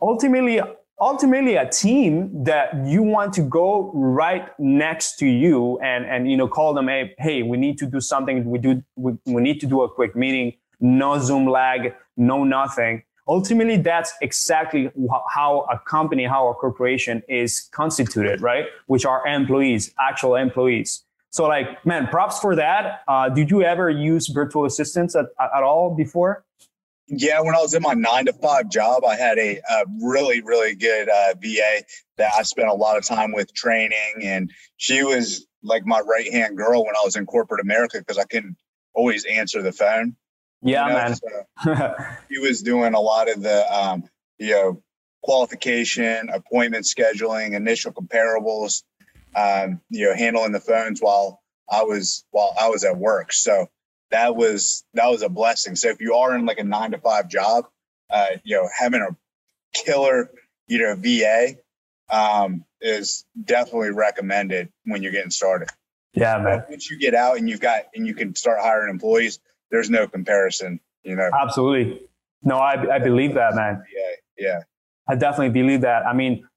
Ultimately, 0.00 0.60
ultimately 1.02 1.56
a 1.56 1.68
team 1.68 2.44
that 2.44 2.68
you 2.86 3.02
want 3.02 3.32
to 3.34 3.42
go 3.42 3.90
right 3.92 4.48
next 4.58 5.16
to 5.16 5.26
you 5.26 5.78
and 5.80 6.04
and 6.06 6.30
you 6.30 6.36
know 6.36 6.46
call 6.46 6.72
them 6.72 6.86
hey 6.88 7.12
hey 7.18 7.42
we 7.42 7.56
need 7.56 7.76
to 7.78 7.86
do 7.86 8.00
something. 8.00 8.44
We 8.44 8.58
do 8.58 8.82
we, 8.96 9.12
we 9.26 9.42
need 9.42 9.60
to 9.60 9.66
do 9.66 9.82
a 9.82 9.88
quick 9.88 10.14
meeting. 10.14 10.54
No 10.80 11.18
zoom 11.18 11.46
lag 11.46 11.94
no 12.16 12.44
nothing. 12.44 13.02
Ultimately 13.26 13.78
that's 13.78 14.12
exactly 14.20 14.90
how 15.34 15.66
a 15.70 15.78
company 15.78 16.24
how 16.24 16.48
a 16.48 16.54
corporation 16.54 17.22
is 17.28 17.68
constituted 17.72 18.40
right? 18.40 18.66
Which 18.86 19.04
are 19.04 19.26
employees 19.26 19.92
actual 19.98 20.36
employees. 20.36 21.04
So 21.30 21.48
like 21.48 21.84
man 21.84 22.06
props 22.06 22.38
for 22.38 22.54
that. 22.54 23.00
Uh, 23.08 23.28
did 23.28 23.50
you 23.50 23.62
ever 23.62 23.90
use 23.90 24.28
virtual 24.28 24.66
assistants 24.66 25.16
at, 25.16 25.26
at 25.40 25.62
all 25.64 25.94
before 25.94 26.44
Yeah, 27.14 27.40
when 27.40 27.54
I 27.54 27.58
was 27.58 27.74
in 27.74 27.82
my 27.82 27.92
nine 27.92 28.24
to 28.24 28.32
five 28.32 28.70
job, 28.70 29.04
I 29.04 29.16
had 29.16 29.38
a, 29.38 29.58
a 29.58 29.84
really, 30.00 30.40
really 30.40 30.74
good 30.74 31.10
uh, 31.10 31.34
VA 31.40 31.84
that 32.16 32.32
I 32.38 32.42
spent 32.42 32.68
a 32.68 32.74
lot 32.74 32.96
of 32.96 33.04
time 33.04 33.32
with 33.32 33.52
training, 33.52 34.22
and 34.22 34.50
she 34.78 35.02
was 35.02 35.46
like 35.62 35.84
my 35.84 36.00
right 36.00 36.32
hand 36.32 36.56
girl 36.56 36.84
when 36.84 36.96
I 36.96 37.02
was 37.04 37.16
in 37.16 37.26
corporate 37.26 37.60
America 37.60 37.98
because 37.98 38.16
I 38.16 38.24
couldn't 38.24 38.56
always 38.94 39.26
answer 39.26 39.60
the 39.60 39.72
phone. 39.72 40.16
yeah 40.62 40.86
you 40.86 40.92
know, 40.92 40.98
man 40.98 41.14
so 41.14 41.94
he 42.30 42.38
was 42.38 42.62
doing 42.62 42.94
a 42.94 43.00
lot 43.00 43.30
of 43.30 43.42
the, 43.42 43.72
um, 43.72 44.04
you 44.38 44.50
know, 44.50 44.82
qualification, 45.22 46.30
appointment 46.30 46.84
scheduling, 46.84 47.54
initial 47.54 47.92
comparables, 47.92 48.82
um, 49.36 49.80
you 49.90 50.06
know, 50.06 50.16
handling 50.16 50.52
the 50.52 50.60
phones 50.60 51.00
while 51.00 51.42
I 51.70 51.82
was 51.82 52.24
while 52.30 52.54
I 52.58 52.68
was 52.68 52.84
at 52.84 52.96
work. 52.96 53.32
So 53.32 53.66
that 54.12 54.36
was 54.36 54.84
that 54.94 55.08
was 55.08 55.22
a 55.22 55.28
blessing. 55.28 55.76
So 55.76 55.88
if 55.88 56.00
you 56.00 56.14
are 56.14 56.34
in 56.36 56.46
like 56.46 56.58
a 56.58 56.64
nine 56.64 56.92
to 56.92 56.98
five 56.98 57.28
job, 57.28 57.66
uh, 58.10 58.26
you 58.44 58.56
know, 58.56 58.68
having 58.78 59.00
a 59.02 59.16
killer, 59.74 60.30
you 60.68 60.78
know, 60.78 60.94
VA 60.96 61.56
um, 62.10 62.64
is 62.80 63.24
definitely 63.42 63.90
recommended 63.90 64.70
when 64.84 65.02
you're 65.02 65.12
getting 65.12 65.30
started. 65.30 65.68
yeah 66.14 66.38
man 66.38 66.64
Once 66.68 66.90
you 66.90 66.98
get 66.98 67.14
out 67.14 67.38
and 67.38 67.48
you've 67.48 67.60
got 67.60 67.84
and 67.94 68.06
you 68.06 68.14
can 68.14 68.34
start 68.34 68.60
hiring 68.60 68.90
employees, 68.90 69.40
there's 69.70 69.90
no 69.90 70.06
comparison. 70.06 70.80
You 71.02 71.16
know, 71.16 71.28
absolutely 71.34 72.02
no 72.44 72.56
i, 72.58 72.94
I 72.94 72.98
believe 73.00 73.34
that 73.34 73.56
man 73.56 73.82
yeah, 73.92 74.46
yeah. 74.46 74.60
I 75.08 75.16
definitely 75.16 75.50
believe 75.50 75.82
that. 75.82 76.06
I 76.06 76.12
mean, 76.12 76.48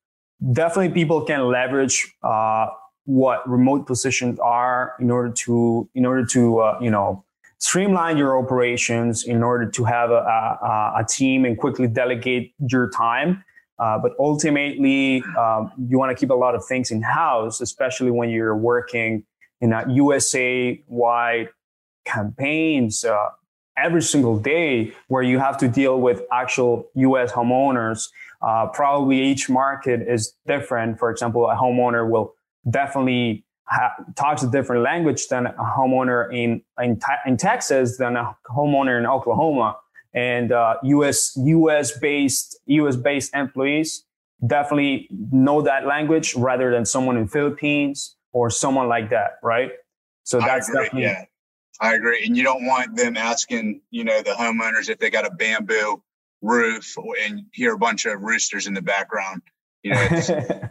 definitely 0.51 0.93
people 0.93 1.25
can 1.25 1.47
leverage 1.47 2.13
uh, 2.23 2.67
what 3.05 3.47
remote 3.49 3.85
positions 3.85 4.39
are 4.39 4.93
in 4.99 5.11
order 5.11 5.31
to 5.31 5.89
in 5.93 6.05
order 6.05 6.25
to 6.27 6.59
uh, 6.59 6.79
you 6.81 6.89
know 6.89 7.24
streamline 7.65 8.15
your 8.15 8.37
operations, 8.37 9.23
in 9.23 9.41
order 9.41 9.67
to 9.67 9.83
have 9.83 10.11
a, 10.11 10.21
a, 10.21 10.93
a 10.99 11.05
team 11.09 11.45
and 11.45 11.57
quickly 11.57 11.87
delegate 11.87 12.53
your 12.69 12.91
time. 12.91 13.43
Uh, 13.79 13.97
but 13.97 14.11
ultimately, 14.19 15.23
um, 15.37 15.71
you 15.89 15.97
want 15.97 16.15
to 16.15 16.15
keep 16.15 16.29
a 16.29 16.35
lot 16.45 16.53
of 16.53 16.63
things 16.63 16.91
in 16.91 17.01
house, 17.01 17.61
especially 17.61 18.11
when 18.11 18.29
you're 18.29 18.55
working 18.55 19.23
in 19.61 19.73
a 19.73 19.83
USA 19.89 20.79
wide 20.87 21.49
campaigns 22.05 23.03
uh, 23.03 23.29
every 23.77 24.01
single 24.01 24.37
day 24.37 24.93
where 25.07 25.23
you 25.23 25.39
have 25.39 25.57
to 25.57 25.67
deal 25.67 25.99
with 25.99 26.21
actual 26.31 26.87
US 26.93 27.31
homeowners. 27.31 28.09
Uh, 28.43 28.67
probably 28.67 29.19
each 29.19 29.49
market 29.49 30.01
is 30.07 30.35
different. 30.45 30.99
For 30.99 31.09
example, 31.09 31.49
a 31.49 31.55
homeowner 31.55 32.07
will 32.07 32.35
definitely 32.69 33.44
ha- 33.67 33.95
talks 34.15 34.43
a 34.43 34.49
different 34.49 34.83
language 34.83 35.27
than 35.27 35.47
a 35.47 35.53
homeowner 35.53 36.31
in, 36.33 36.61
in, 36.81 36.99
in 37.25 37.37
Texas 37.37 37.97
than 37.97 38.15
a 38.15 38.35
homeowner 38.49 38.97
in 38.97 39.05
Oklahoma. 39.05 39.77
And 40.13 40.51
uh, 40.51 40.75
US 40.83 41.37
US 41.37 41.97
based 41.97 42.57
US 42.67 42.95
based 42.95 43.35
employees 43.35 44.05
definitely 44.45 45.09
know 45.31 45.61
that 45.61 45.85
language 45.85 46.35
rather 46.35 46.71
than 46.71 46.85
someone 46.85 47.17
in 47.17 47.27
Philippines 47.27 48.15
or 48.31 48.49
someone 48.49 48.87
like 48.87 49.09
that, 49.09 49.39
right? 49.43 49.71
So 50.23 50.39
that's 50.39 50.69
agree. 50.69 50.83
definitely 50.83 51.03
Yeah, 51.03 51.25
I 51.81 51.95
agree. 51.95 52.23
And 52.25 52.35
you 52.35 52.43
don't 52.43 52.65
want 52.65 52.95
them 52.95 53.17
asking, 53.17 53.81
you 53.91 54.03
know, 54.03 54.21
the 54.21 54.31
homeowners 54.31 54.89
if 54.89 54.99
they 54.99 55.09
got 55.09 55.25
a 55.25 55.31
bamboo 55.31 56.01
roof 56.41 56.95
and 57.23 57.43
hear 57.51 57.73
a 57.73 57.77
bunch 57.77 58.05
of 58.05 58.21
roosters 58.21 58.67
in 58.67 58.73
the 58.73 58.81
background. 58.81 59.41
You 59.85 59.91
know, 59.91 60.07
it's 60.09 60.29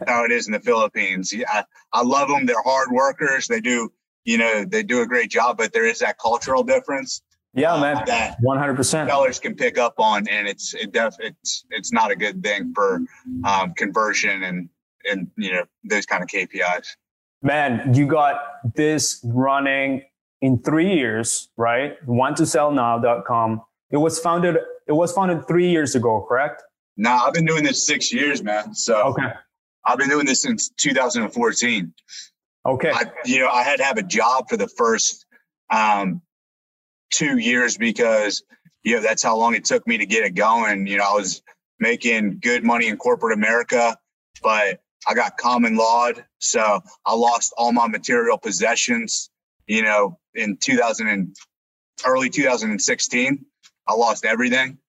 how 0.09 0.25
it 0.25 0.31
is 0.33 0.47
in 0.47 0.51
the 0.51 0.59
Philippines. 0.59 1.31
Yeah, 1.31 1.45
I, 1.49 1.63
I 1.93 2.03
love 2.03 2.27
them. 2.27 2.45
They're 2.45 2.61
hard 2.61 2.91
workers. 2.91 3.47
They 3.47 3.61
do, 3.61 3.89
you 4.25 4.37
know, 4.37 4.65
they 4.65 4.83
do 4.83 5.01
a 5.03 5.05
great 5.05 5.29
job, 5.31 5.55
but 5.57 5.71
there 5.71 5.85
is 5.85 5.99
that 5.99 6.19
cultural 6.19 6.63
difference. 6.63 7.21
Yeah, 7.53 7.75
uh, 7.75 7.79
man. 7.79 8.03
That 8.07 8.35
One 8.41 8.57
hundred 8.57 8.75
percent. 8.75 9.09
sellers 9.09 9.39
can 9.39 9.55
pick 9.55 9.77
up 9.77 9.93
on, 9.99 10.27
and 10.27 10.49
it's 10.49 10.73
it 10.73 10.91
def, 10.91 11.15
it's 11.19 11.63
it's 11.69 11.93
not 11.93 12.11
a 12.11 12.15
good 12.17 12.43
thing 12.43 12.73
for 12.75 13.03
um, 13.45 13.73
conversion 13.75 14.43
and 14.43 14.67
and 15.09 15.31
you 15.37 15.53
know 15.53 15.63
those 15.85 16.05
kind 16.05 16.21
of 16.21 16.27
KPIs. 16.27 16.87
Man, 17.41 17.93
you 17.93 18.07
got 18.07 18.41
this 18.75 19.21
running 19.23 20.03
in 20.41 20.61
three 20.61 20.93
years, 20.93 21.47
right? 21.55 21.93
Want 22.05 22.35
to 22.37 22.45
sell 22.45 22.69
now.com. 22.69 23.61
It 23.91 23.97
was 23.97 24.19
founded. 24.19 24.57
It 24.87 24.93
was 24.93 25.13
founded 25.13 25.47
three 25.47 25.69
years 25.69 25.95
ago, 25.95 26.25
correct? 26.27 26.63
Nah, 26.97 27.25
I've 27.25 27.33
been 27.33 27.45
doing 27.45 27.63
this 27.63 27.85
six 27.85 28.13
years, 28.13 28.43
man. 28.43 28.73
So 28.73 29.09
Okay. 29.09 29.33
I've 29.85 29.97
been 29.97 30.09
doing 30.09 30.25
this 30.25 30.41
since 30.41 30.69
2014. 30.69 31.93
Okay. 32.65 32.91
I, 32.91 33.03
you 33.25 33.39
know, 33.39 33.49
I 33.49 33.63
had 33.63 33.77
to 33.77 33.83
have 33.83 33.97
a 33.97 34.03
job 34.03 34.49
for 34.49 34.57
the 34.57 34.67
first 34.67 35.25
um, 35.69 36.21
two 37.13 37.37
years 37.37 37.77
because, 37.77 38.43
you 38.83 38.95
know, 38.95 39.01
that's 39.01 39.21
how 39.21 39.37
long 39.37 39.53
it 39.53 39.65
took 39.65 39.85
me 39.85 39.97
to 39.99 40.05
get 40.05 40.23
it 40.23 40.31
going. 40.35 40.87
You 40.87 40.97
know, 40.97 41.03
I 41.07 41.13
was 41.13 41.41
making 41.79 42.39
good 42.41 42.63
money 42.63 42.87
in 42.87 42.97
corporate 42.97 43.37
America, 43.37 43.97
but 44.41 44.79
I 45.07 45.13
got 45.13 45.37
common 45.37 45.75
lawed. 45.75 46.25
So 46.39 46.81
I 47.05 47.13
lost 47.13 47.53
all 47.57 47.71
my 47.71 47.87
material 47.87 48.37
possessions, 48.39 49.29
you 49.67 49.83
know, 49.83 50.17
in 50.33 50.57
2000 50.57 51.07
and 51.07 51.35
early 52.05 52.29
2016. 52.29 53.45
I 53.87 53.93
lost 53.93 54.25
everything. 54.25 54.79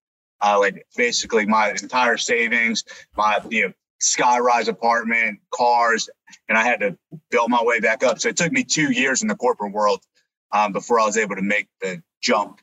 Uh, 0.40 0.58
like 0.58 0.86
basically 0.96 1.46
my 1.46 1.70
entire 1.70 2.16
savings, 2.16 2.84
my, 3.16 3.40
you 3.48 3.66
know, 3.66 3.72
skyrise 4.00 4.68
apartment, 4.68 5.40
cars, 5.52 6.10
and 6.48 6.58
I 6.58 6.64
had 6.64 6.80
to 6.80 6.96
build 7.30 7.50
my 7.50 7.62
way 7.62 7.80
back 7.80 8.02
up. 8.02 8.20
So 8.20 8.28
it 8.28 8.36
took 8.36 8.52
me 8.52 8.64
two 8.64 8.92
years 8.92 9.22
in 9.22 9.28
the 9.28 9.34
corporate 9.34 9.72
world 9.72 10.00
um, 10.52 10.72
before 10.72 11.00
I 11.00 11.06
was 11.06 11.16
able 11.16 11.36
to 11.36 11.42
make 11.42 11.68
the 11.80 12.02
jump 12.20 12.60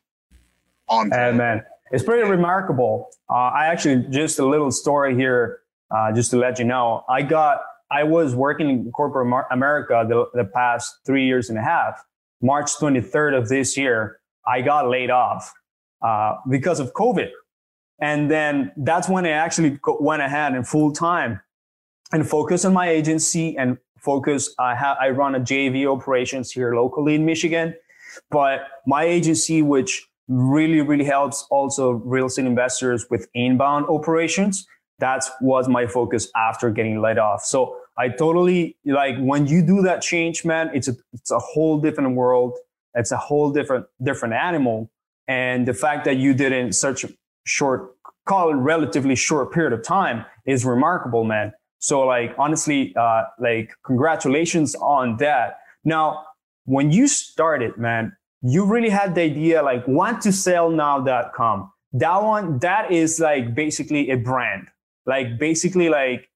on. 0.88 1.12
And 1.14 1.38
man, 1.38 1.64
it's 1.92 2.04
pretty 2.04 2.28
remarkable. 2.30 3.10
Uh, 3.30 3.34
I 3.34 3.68
actually 3.68 4.06
just 4.10 4.40
a 4.40 4.46
little 4.46 4.72
story 4.72 5.16
here, 5.16 5.60
uh, 5.96 6.12
just 6.12 6.32
to 6.32 6.38
let 6.38 6.60
you 6.60 6.66
know. 6.66 7.04
I 7.10 7.22
got, 7.22 7.62
I 7.92 8.04
was 8.04 8.36
working 8.36 8.70
in 8.70 8.92
corporate 8.92 9.46
America 9.52 10.06
the, 10.08 10.26
the 10.34 10.46
past 10.46 10.98
three 11.06 11.26
years 11.26 11.50
and 11.50 11.58
a 11.58 11.62
half. 11.62 12.04
March 12.42 12.72
23rd 12.76 13.38
of 13.38 13.50
this 13.50 13.78
year, 13.78 14.20
I 14.46 14.62
got 14.62 14.90
laid 14.90 15.10
off 15.10 15.54
uh, 16.02 16.36
because 16.50 16.80
of 16.80 16.94
COVID. 16.94 17.30
And 18.00 18.30
then 18.30 18.72
that's 18.78 19.08
when 19.08 19.26
I 19.26 19.30
actually 19.30 19.80
went 20.00 20.22
ahead 20.22 20.54
and 20.54 20.68
full 20.68 20.92
time 20.92 21.42
and 22.12 22.28
focus 22.28 22.66
on 22.66 22.74
my 22.74 22.90
agency 22.90 23.58
and 23.58 23.78
focus. 24.00 24.54
I 24.60 24.76
have 24.76 24.98
I 25.00 25.10
run 25.10 25.36
a 25.36 25.40
JV 25.40 25.86
operations 25.86 26.52
here 26.52 26.76
locally 26.76 27.16
in 27.16 27.26
Michigan, 27.26 27.76
but 28.30 28.68
my 28.86 29.04
agency, 29.04 29.62
which 29.62 30.08
really 30.28 30.82
really 30.82 31.06
helps 31.06 31.46
also 31.50 31.92
real 31.92 32.26
estate 32.26 32.46
investors 32.46 33.06
with 33.10 33.28
inbound 33.34 33.86
operations, 33.88 34.68
that 35.00 35.24
was 35.42 35.68
my 35.68 35.88
focus 35.88 36.30
after 36.36 36.70
getting 36.72 37.02
laid 37.02 37.18
off. 37.18 37.44
So 37.44 37.78
I 37.98 38.10
totally 38.10 38.78
like 38.86 39.18
when 39.18 39.48
you 39.48 39.62
do 39.62 39.82
that 39.84 40.02
change, 40.02 40.46
man. 40.46 40.72
It's 40.74 40.88
a 40.88 40.96
it's 41.14 41.32
a 41.32 41.40
whole 41.40 41.80
different 41.80 42.16
world. 42.16 42.58
It's 42.96 43.12
a 43.12 43.18
whole 43.18 43.52
different 43.52 43.86
different 44.02 44.34
animal. 44.34 44.90
And 45.28 45.66
the 45.68 45.74
fact 45.74 46.06
that 46.06 46.18
you 46.18 46.34
didn't 46.34 46.74
a 46.74 47.10
short, 47.44 47.96
call 48.26 48.50
it 48.50 48.56
relatively 48.56 49.16
short 49.16 49.54
period 49.54 49.74
of 49.74 49.84
time 49.84 50.26
is 50.46 50.66
remarkable, 50.66 51.24
man. 51.24 51.54
So 51.80 52.02
like 52.02 52.34
honestly, 52.38 52.96
uh, 52.96 53.24
like 53.40 53.72
congratulations 53.86 54.76
on 54.76 55.18
that. 55.18 55.60
Now, 55.84 56.26
when 56.66 56.92
you 56.92 57.08
started, 57.08 57.78
man, 57.78 58.16
you 58.42 58.66
really 58.66 58.90
had 58.90 59.16
the 59.16 59.22
idea 59.22 59.62
like 59.64 59.88
want 59.88 60.22
to 60.22 60.32
sell 60.32 60.70
now.com. 60.70 61.72
That 61.94 62.24
one, 62.24 62.60
that 62.60 62.92
is 62.92 63.20
like 63.20 63.54
basically 63.54 64.10
a 64.10 64.18
brand. 64.18 64.70
Like 65.06 65.38
basically 65.38 65.90
like 65.90 66.30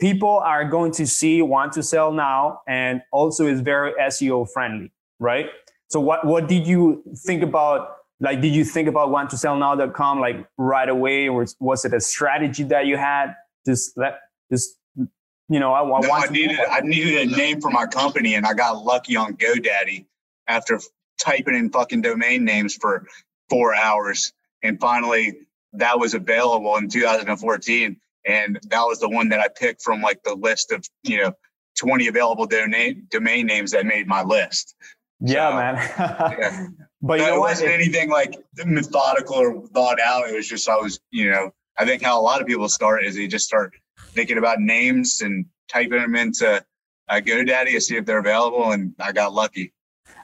people 0.00 0.38
are 0.38 0.64
going 0.64 0.92
to 0.92 1.06
see 1.06 1.42
want 1.42 1.72
to 1.72 1.82
sell 1.82 2.12
now 2.12 2.60
and 2.66 3.02
also 3.12 3.46
is 3.46 3.60
very 3.60 3.92
SEO 3.94 4.48
friendly, 4.50 4.92
right? 5.18 5.46
So 5.88 6.00
what, 6.00 6.26
what 6.26 6.48
did 6.48 6.66
you 6.66 7.02
think 7.26 7.42
about 7.42 7.96
like 8.22 8.40
did 8.40 8.54
you 8.54 8.64
think 8.64 8.88
about 8.88 9.10
want 9.10 9.28
to 9.30 9.36
sell 9.36 9.56
now.com 9.56 10.20
like 10.20 10.46
right 10.56 10.88
away 10.88 11.28
or 11.28 11.46
was 11.60 11.84
it 11.84 11.92
a 11.92 12.00
strategy 12.00 12.62
that 12.62 12.86
you 12.86 12.96
had 12.96 13.34
just 13.66 13.92
let 13.98 14.20
just 14.50 14.78
you 14.96 15.60
know 15.60 15.72
i, 15.72 15.80
I 15.80 16.00
No, 16.00 16.08
want 16.08 16.30
I 16.30 16.32
needed 16.32 16.58
I 16.70 16.80
needed 16.80 17.32
a 17.32 17.36
name 17.36 17.60
for 17.60 17.70
my 17.70 17.86
company, 17.86 18.34
and 18.36 18.46
I 18.46 18.54
got 18.54 18.82
lucky 18.82 19.16
on 19.16 19.34
GoDaddy 19.36 20.06
after 20.46 20.80
typing 21.20 21.54
in 21.54 21.70
fucking 21.70 22.00
domain 22.02 22.44
names 22.44 22.74
for 22.74 23.06
four 23.50 23.74
hours, 23.74 24.32
and 24.62 24.80
finally 24.80 25.34
that 25.74 25.98
was 25.98 26.14
available 26.14 26.76
in 26.76 26.88
2014, 26.88 27.96
and 28.26 28.60
that 28.70 28.82
was 28.82 29.00
the 29.00 29.08
one 29.08 29.30
that 29.30 29.40
I 29.40 29.48
picked 29.48 29.82
from 29.82 30.00
like 30.00 30.22
the 30.22 30.34
list 30.34 30.70
of 30.72 30.86
you 31.02 31.18
know 31.18 31.32
20 31.78 32.06
available 32.08 32.46
domain 32.46 33.06
domain 33.10 33.46
names 33.46 33.72
that 33.72 33.84
made 33.84 34.06
my 34.06 34.22
list. 34.22 34.74
yeah 35.20 35.50
So, 35.50 35.56
man 35.56 35.74
yeah. 36.38 36.66
But 37.02 37.18
you 37.18 37.24
No, 37.26 37.30
know 37.30 37.36
it 37.36 37.40
wasn't 37.40 37.70
anything 37.70 38.10
like 38.10 38.36
methodical 38.64 39.36
or 39.36 39.66
thought 39.68 39.98
out. 40.00 40.28
It 40.28 40.34
was 40.34 40.48
just 40.48 40.68
I 40.68 40.76
was, 40.76 41.00
you 41.10 41.30
know, 41.30 41.52
I 41.78 41.84
think 41.84 42.02
how 42.02 42.20
a 42.20 42.22
lot 42.22 42.40
of 42.40 42.46
people 42.46 42.68
start 42.68 43.04
is 43.04 43.16
they 43.16 43.26
just 43.26 43.46
start 43.46 43.72
thinking 44.14 44.38
about 44.38 44.60
names 44.60 45.20
and 45.22 45.46
typing 45.68 46.00
them 46.00 46.14
into 46.14 46.64
uh, 47.08 47.14
GoDaddy 47.14 47.72
to 47.72 47.80
see 47.80 47.96
if 47.96 48.06
they're 48.06 48.18
available, 48.18 48.72
and 48.72 48.94
I 49.00 49.12
got 49.12 49.32
lucky. 49.34 49.72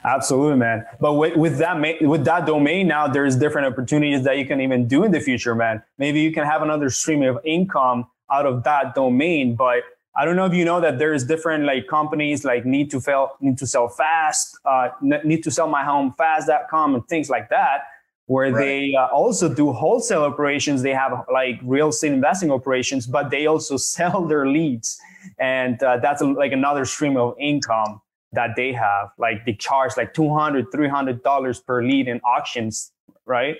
Absolutely, 0.05 0.57
man. 0.57 0.85
But 1.01 1.13
with, 1.13 1.35
with 1.35 1.57
that 1.57 1.79
ma- 1.79 2.07
with 2.07 2.23
that 2.25 2.45
domain 2.45 2.87
now, 2.87 3.07
there's 3.07 3.35
different 3.35 3.67
opportunities 3.67 4.23
that 4.23 4.37
you 4.37 4.45
can 4.45 4.61
even 4.61 4.87
do 4.87 5.03
in 5.03 5.11
the 5.11 5.19
future, 5.19 5.55
man. 5.55 5.83
Maybe 5.97 6.21
you 6.21 6.31
can 6.31 6.45
have 6.45 6.61
another 6.61 6.89
stream 6.89 7.21
of 7.23 7.39
income 7.43 8.07
out 8.31 8.45
of 8.45 8.63
that 8.63 8.95
domain. 8.95 9.55
But 9.55 9.83
I 10.19 10.25
don't 10.25 10.35
know 10.35 10.45
if 10.45 10.53
you 10.53 10.65
know 10.65 10.81
that 10.81 10.99
there's 10.99 11.23
different 11.33 11.63
like 11.71 11.87
companies 11.87 12.43
like 12.43 12.65
need 12.65 12.91
to 12.91 12.99
sell 12.99 13.37
need 13.39 13.57
to 13.59 13.67
sell 13.75 13.87
fast, 13.87 14.57
uh, 14.65 14.89
need 15.01 15.43
to 15.47 15.51
sell 15.57 15.67
my 15.77 15.83
home 15.91 16.13
fast.com 16.17 16.95
and 16.95 17.07
things 17.07 17.29
like 17.29 17.47
that, 17.49 17.77
where 18.25 18.51
Right. 18.51 18.65
they 18.65 18.95
uh, 18.95 19.07
also 19.07 19.45
do 19.61 19.71
wholesale 19.71 20.23
operations. 20.31 20.81
They 20.81 20.93
have 21.03 21.13
like 21.31 21.57
real 21.63 21.89
estate 21.89 22.11
investing 22.11 22.51
operations, 22.51 23.07
but 23.07 23.29
they 23.29 23.45
also 23.53 23.77
sell 23.95 24.25
their 24.27 24.45
leads, 24.57 24.99
and 25.39 25.81
uh, 25.81 25.97
that's 25.97 26.21
like 26.21 26.51
another 26.51 26.83
stream 26.83 27.15
of 27.15 27.35
income 27.39 28.01
that 28.33 28.51
they 28.57 28.71
have 28.73 29.05
like 29.17 29.45
they 29.45 29.53
charge 29.53 29.93
like 29.97 30.13
200 30.13 30.67
300 30.71 31.23
dollars 31.23 31.59
per 31.61 31.81
lead 31.83 32.07
in 32.07 32.19
auctions 32.21 32.91
right 33.25 33.55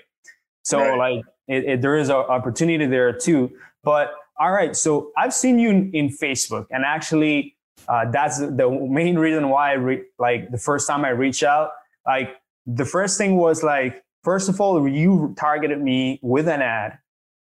so 0.62 0.78
Right. 0.78 0.96
like 0.98 1.24
it, 1.48 1.64
it, 1.70 1.82
there 1.82 1.96
is 1.96 2.08
an 2.08 2.14
opportunity 2.36 2.86
there 2.86 3.12
too 3.12 3.50
but 3.82 4.14
all 4.40 4.50
right 4.50 4.74
so 4.74 5.12
i've 5.16 5.32
seen 5.32 5.58
you 5.58 5.70
in, 5.70 6.08
facebook 6.08 6.66
and 6.70 6.84
actually 6.84 7.56
uh, 7.88 8.10
that's 8.10 8.38
the 8.38 8.86
main 8.90 9.18
reason 9.18 9.48
why 9.48 9.70
i 9.70 9.74
re- 9.74 10.02
like 10.18 10.50
the 10.50 10.58
first 10.58 10.88
time 10.88 11.04
i 11.04 11.10
reached 11.10 11.42
out 11.42 11.70
like 12.06 12.36
the 12.66 12.84
first 12.84 13.16
thing 13.16 13.36
was 13.36 13.62
like 13.62 14.02
first 14.24 14.48
of 14.48 14.60
all 14.60 14.88
you 14.88 15.34
targeted 15.38 15.80
me 15.80 16.18
with 16.22 16.48
an 16.48 16.62
ad 16.62 16.98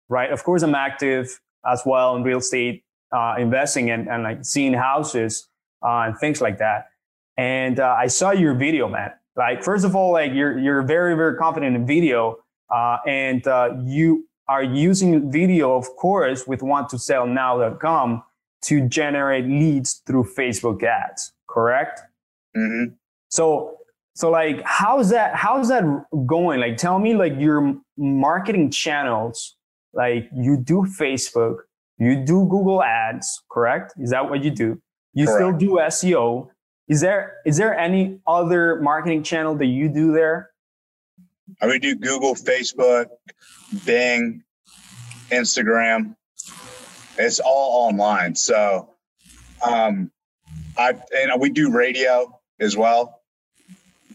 right 0.08 0.32
of 0.32 0.42
course 0.42 0.62
i'm 0.62 0.74
active 0.74 1.38
as 1.64 1.82
well 1.86 2.16
in 2.16 2.22
real 2.22 2.38
estate 2.38 2.82
uh, 3.12 3.36
investing 3.38 3.90
and, 3.90 4.08
and 4.08 4.24
like 4.24 4.44
seeing 4.44 4.72
houses 4.72 5.48
uh, 5.84 6.00
and 6.06 6.18
things 6.18 6.40
like 6.40 6.58
that 6.58 6.86
and 7.36 7.80
uh, 7.80 7.94
I 7.98 8.06
saw 8.06 8.30
your 8.30 8.54
video, 8.54 8.88
man. 8.88 9.12
Like, 9.36 9.62
first 9.62 9.84
of 9.84 9.94
all, 9.94 10.12
like 10.12 10.32
you're 10.32 10.58
you're 10.58 10.82
very 10.82 11.14
very 11.14 11.36
confident 11.36 11.76
in 11.76 11.86
video, 11.86 12.38
uh, 12.74 12.98
and 13.06 13.46
uh, 13.46 13.74
you 13.84 14.26
are 14.48 14.62
using 14.62 15.30
video, 15.30 15.76
of 15.76 15.86
course, 15.96 16.46
with 16.46 16.62
want 16.62 16.88
to 16.90 16.98
sell 16.98 17.26
now.com 17.26 18.22
to 18.62 18.88
generate 18.88 19.46
leads 19.46 20.02
through 20.06 20.24
Facebook 20.24 20.82
ads. 20.82 21.32
Correct? 21.48 22.00
hmm 22.54 22.84
So 23.28 23.78
so 24.14 24.30
like 24.30 24.62
how's 24.64 25.10
that 25.10 25.34
how's 25.34 25.68
that 25.68 25.84
going? 26.26 26.60
Like, 26.60 26.76
tell 26.76 26.98
me 26.98 27.14
like 27.14 27.34
your 27.38 27.76
marketing 27.96 28.70
channels. 28.70 29.56
Like, 29.92 30.28
you 30.34 30.58
do 30.58 30.86
Facebook, 31.00 31.60
you 31.98 32.22
do 32.22 32.46
Google 32.46 32.82
Ads, 32.82 33.42
correct? 33.50 33.94
Is 33.98 34.10
that 34.10 34.28
what 34.28 34.44
you 34.44 34.50
do? 34.50 34.80
You 35.14 35.26
still 35.26 35.52
do 35.52 35.78
SEO. 35.80 36.48
Is 36.88 37.00
there 37.00 37.36
is 37.46 37.56
there 37.56 37.76
any 37.76 38.20
other 38.26 38.80
marketing 38.82 39.22
channel 39.22 39.54
that 39.56 39.66
you 39.66 39.88
do 39.88 40.12
there? 40.12 40.50
I 41.60 41.66
would 41.66 41.82
do 41.82 41.94
Google, 41.94 42.34
Facebook, 42.34 43.06
Bing, 43.84 44.42
Instagram. 45.30 46.16
It's 47.18 47.40
all 47.40 47.88
online. 47.88 48.34
So, 48.34 48.94
um, 49.66 50.10
I 50.76 50.94
and 51.16 51.40
we 51.40 51.50
do 51.50 51.72
radio 51.72 52.38
as 52.60 52.76
well, 52.76 53.22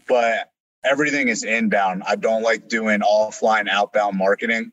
but 0.06 0.50
everything 0.84 1.28
is 1.28 1.44
inbound. 1.44 2.02
I 2.06 2.16
don't 2.16 2.42
like 2.42 2.68
doing 2.68 3.00
offline, 3.00 3.68
outbound 3.68 4.16
marketing. 4.16 4.72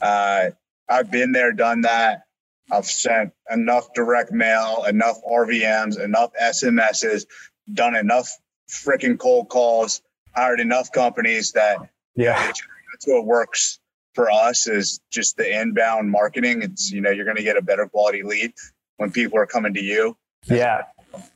Uh, 0.00 0.50
I've 0.88 1.10
been 1.10 1.32
there, 1.32 1.52
done 1.52 1.82
that. 1.82 2.24
I've 2.70 2.86
sent 2.86 3.32
enough 3.50 3.92
direct 3.94 4.32
mail, 4.32 4.84
enough 4.88 5.16
RVMs, 5.28 6.00
enough 6.00 6.30
SMSs, 6.40 7.26
done 7.72 7.94
enough 7.94 8.30
freaking 8.68 9.18
cold 9.18 9.48
calls, 9.48 10.02
hired 10.34 10.60
enough 10.60 10.90
companies 10.92 11.52
that 11.52 11.78
Yeah. 12.14 12.34
that's 12.46 13.06
what 13.06 13.24
works 13.26 13.78
for 14.14 14.30
us 14.30 14.66
is 14.66 15.00
just 15.10 15.36
the 15.36 15.60
inbound 15.60 16.10
marketing. 16.10 16.62
It's 16.62 16.90
you 16.90 17.00
know 17.00 17.10
you're 17.10 17.24
going 17.24 17.36
to 17.38 17.42
get 17.42 17.56
a 17.56 17.62
better 17.62 17.86
quality 17.88 18.22
lead 18.22 18.52
when 18.98 19.10
people 19.10 19.38
are 19.38 19.46
coming 19.46 19.72
to 19.74 19.82
you, 19.82 20.16
Yeah. 20.44 20.82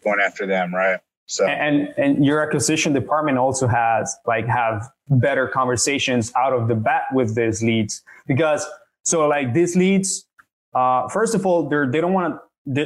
going 0.04 0.20
after 0.20 0.46
them, 0.46 0.74
right? 0.74 1.00
So 1.26 1.46
and 1.46 1.92
and 1.96 2.24
your 2.24 2.40
acquisition 2.46 2.92
department 2.92 3.38
also 3.38 3.66
has 3.66 4.16
like 4.26 4.46
have 4.46 4.88
better 5.08 5.48
conversations 5.48 6.32
out 6.36 6.52
of 6.52 6.68
the 6.68 6.74
bat 6.76 7.02
with 7.12 7.34
these 7.34 7.62
leads 7.62 8.02
because 8.28 8.64
so 9.02 9.26
like 9.26 9.52
these 9.52 9.74
leads 9.76 10.26
uh 10.74 11.08
first 11.08 11.34
of 11.34 11.44
all 11.46 11.68
they're 11.68 11.90
they 11.90 12.00
don't 12.00 12.12
want 12.12 12.34
to 12.34 12.40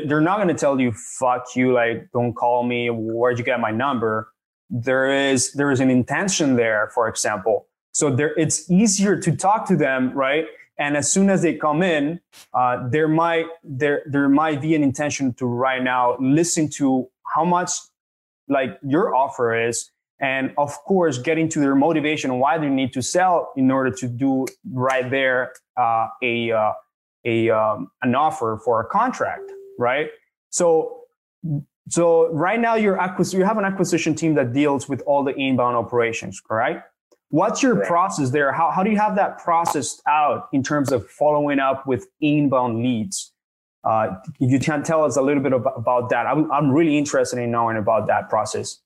they're 0.06 0.20
not 0.22 0.36
going 0.36 0.48
to 0.48 0.54
tell 0.54 0.80
you 0.80 0.90
fuck 1.18 1.54
you 1.54 1.72
like 1.74 2.08
don't 2.14 2.32
call 2.34 2.62
me 2.62 2.88
where'd 2.90 3.38
you 3.38 3.44
get 3.44 3.60
my 3.60 3.70
number 3.70 4.28
there 4.70 5.10
is 5.10 5.52
there 5.52 5.70
is 5.70 5.80
an 5.80 5.90
intention 5.90 6.56
there 6.56 6.90
for 6.94 7.08
example. 7.08 7.66
So 7.92 8.14
there 8.14 8.38
it's 8.38 8.70
easier 8.70 9.18
to 9.20 9.36
talk 9.36 9.66
to 9.68 9.76
them 9.76 10.12
right? 10.12 10.46
And 10.78 10.96
as 10.96 11.12
soon 11.12 11.28
as 11.28 11.42
they 11.42 11.54
come 11.54 11.82
in 11.82 12.20
uh, 12.54 12.88
there 12.88 13.08
might 13.08 13.46
there 13.64 14.02
there 14.06 14.28
might 14.28 14.60
be 14.60 14.74
an 14.74 14.82
intention 14.82 15.34
to 15.34 15.46
right 15.46 15.82
now 15.82 16.16
listen 16.20 16.68
to 16.70 17.08
how 17.34 17.44
much 17.44 17.70
like 18.48 18.78
your 18.82 19.14
offer 19.14 19.54
is 19.54 19.90
and 20.20 20.52
of 20.58 20.76
course 20.84 21.18
getting 21.18 21.48
to 21.48 21.60
their 21.60 21.74
motivation 21.74 22.38
why 22.38 22.58
they 22.58 22.68
need 22.68 22.92
to 22.92 23.02
sell 23.02 23.52
in 23.56 23.70
order 23.70 23.90
to 23.90 24.08
do 24.08 24.46
right 24.72 25.10
there 25.10 25.52
uh, 25.76 26.08
a 26.22 26.50
uh, 26.50 26.72
a 27.24 27.50
um, 27.50 27.90
an 28.02 28.14
offer 28.14 28.58
for 28.64 28.80
a 28.80 28.84
contract 28.86 29.50
right? 29.80 30.10
So 30.50 31.00
so 31.90 32.28
right 32.32 32.58
now 32.58 32.74
you're 32.76 32.96
acquis- 32.96 33.34
you 33.34 33.44
have 33.44 33.58
an 33.58 33.64
acquisition 33.64 34.14
team 34.14 34.34
that 34.34 34.52
deals 34.52 34.88
with 34.88 35.02
all 35.02 35.24
the 35.24 35.34
inbound 35.34 35.76
operations 35.76 36.40
correct? 36.40 36.90
What's 37.30 37.62
your 37.62 37.74
Correct. 37.74 37.88
process 37.88 38.30
there? 38.30 38.52
How, 38.52 38.72
how 38.72 38.82
do 38.82 38.90
you 38.90 38.98
have 38.98 39.14
that 39.14 39.38
processed 39.38 40.02
out 40.08 40.48
in 40.52 40.64
terms 40.64 40.90
of 40.90 41.08
following 41.08 41.60
up 41.60 41.86
with 41.86 42.08
inbound 42.20 42.82
leads? 42.82 43.32
Uh, 43.84 44.16
if 44.40 44.50
you 44.50 44.58
can 44.58 44.82
tell 44.82 45.04
us 45.04 45.16
a 45.16 45.22
little 45.22 45.42
bit 45.42 45.52
about, 45.52 45.74
about 45.76 46.10
that. 46.10 46.26
I'm, 46.26 46.50
I'm 46.50 46.70
really 46.72 46.98
interested 46.98 47.38
in 47.38 47.52
knowing 47.52 47.76
about 47.76 48.08
that 48.08 48.28
process. 48.28 48.80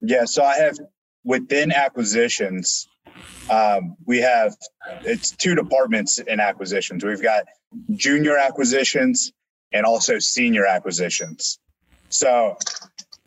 Yeah, 0.00 0.24
so 0.24 0.42
I 0.42 0.56
have 0.56 0.78
within 1.22 1.70
acquisitions, 1.70 2.88
um, 3.50 3.96
we 4.06 4.18
have 4.18 4.56
it's 5.02 5.32
two 5.32 5.54
departments 5.54 6.18
in 6.18 6.40
acquisitions. 6.40 7.04
We've 7.04 7.22
got 7.22 7.44
junior 7.94 8.38
acquisitions 8.38 9.32
and 9.72 9.84
also 9.86 10.18
senior 10.18 10.66
acquisitions. 10.66 11.58
So, 12.08 12.56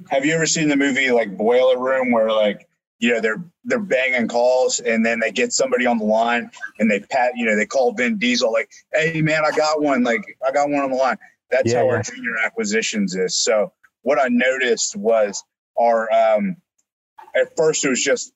have 0.10 0.26
you 0.26 0.34
ever 0.34 0.46
seen 0.46 0.68
the 0.68 0.76
movie 0.76 1.12
like 1.12 1.36
Boiler 1.38 1.80
Room, 1.80 2.12
where 2.12 2.32
like 2.32 2.68
you 3.00 3.14
know 3.14 3.22
they're 3.22 3.44
they're 3.64 3.80
banging 3.80 4.28
calls 4.28 4.80
and 4.80 5.06
then 5.06 5.20
they 5.20 5.32
get 5.32 5.52
somebody 5.54 5.86
on 5.86 5.98
the 5.98 6.06
line 6.06 6.50
and 6.80 6.90
they 6.90 7.00
pat 7.00 7.32
you 7.36 7.46
know 7.46 7.56
they 7.56 7.66
call 7.66 7.94
Vin 7.94 8.18
Diesel 8.18 8.52
like, 8.52 8.70
hey 8.94 9.22
man, 9.22 9.44
I 9.46 9.56
got 9.56 9.82
one, 9.82 10.04
like 10.04 10.24
I 10.48 10.52
got 10.52 10.70
one 10.70 10.84
on 10.84 10.92
the 10.92 10.98
line. 10.98 11.18
That's 11.52 11.72
Yeah, 11.72 11.80
how 11.80 11.86
yeah. 11.86 11.96
our 11.98 12.02
junior 12.04 12.38
acquisitions 12.44 13.16
is. 13.16 13.36
So 13.42 13.72
what 14.02 14.20
I 14.20 14.28
noticed 14.30 14.96
was 14.96 15.44
our 15.80 16.12
um, 16.12 16.58
at 17.36 17.56
first 17.58 17.84
it 17.84 17.90
was 17.90 18.04
just 18.04 18.34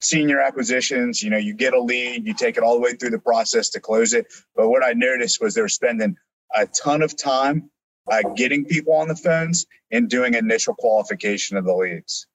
senior 0.00 0.40
acquisitions 0.40 1.22
you 1.22 1.30
know 1.30 1.38
you 1.38 1.54
get 1.54 1.72
a 1.72 1.80
lead 1.80 2.26
you 2.26 2.34
take 2.34 2.58
it 2.58 2.62
all 2.62 2.74
the 2.74 2.80
way 2.80 2.92
through 2.92 3.08
the 3.10 3.18
process 3.18 3.70
to 3.70 3.80
close 3.80 4.12
it 4.12 4.26
but 4.54 4.68
what 4.68 4.84
i 4.84 4.92
noticed 4.92 5.40
was 5.40 5.54
they're 5.54 5.66
spending 5.66 6.14
a 6.54 6.66
ton 6.66 7.02
of 7.02 7.16
time 7.16 7.70
uh, 8.10 8.20
getting 8.36 8.64
people 8.64 8.94
on 8.94 9.08
the 9.08 9.16
phones 9.16 9.66
and 9.90 10.10
doing 10.10 10.34
initial 10.34 10.74
qualification 10.74 11.56
of 11.56 11.64
the 11.64 11.74
leads 11.74 12.26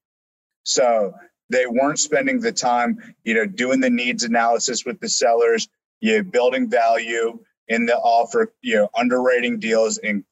so 0.64 1.14
they 1.50 1.66
weren't 1.66 2.00
spending 2.00 2.40
the 2.40 2.52
time 2.52 2.98
you 3.24 3.34
know 3.34 3.46
doing 3.46 3.80
the 3.80 3.90
needs 3.90 4.24
analysis 4.24 4.86
with 4.86 5.00
the 5.00 5.10
sellers 5.10 5.68
you 6.02 6.18
know, 6.18 6.24
building 6.24 6.70
value 6.70 7.40
in 7.68 7.86
the 7.86 7.96
offer 7.96 8.54
you 8.62 8.76
know 8.76 8.90
underwriting 8.98 9.60
deals 9.60 9.98
and 9.98 10.24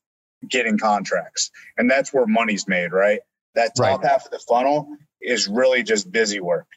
getting 0.48 0.78
contracts 0.78 1.52
and 1.78 1.90
that's 1.90 2.14
where 2.14 2.26
money's 2.26 2.68
made 2.68 2.92
right 2.92 3.20
that 3.58 3.76
top 3.76 4.04
half 4.04 4.26
of 4.26 4.32
the 4.32 4.40
funnel 4.40 4.88
is 5.22 5.48
really 5.48 5.84
just 5.84 6.12
busy 6.12 6.40
work. 6.40 6.68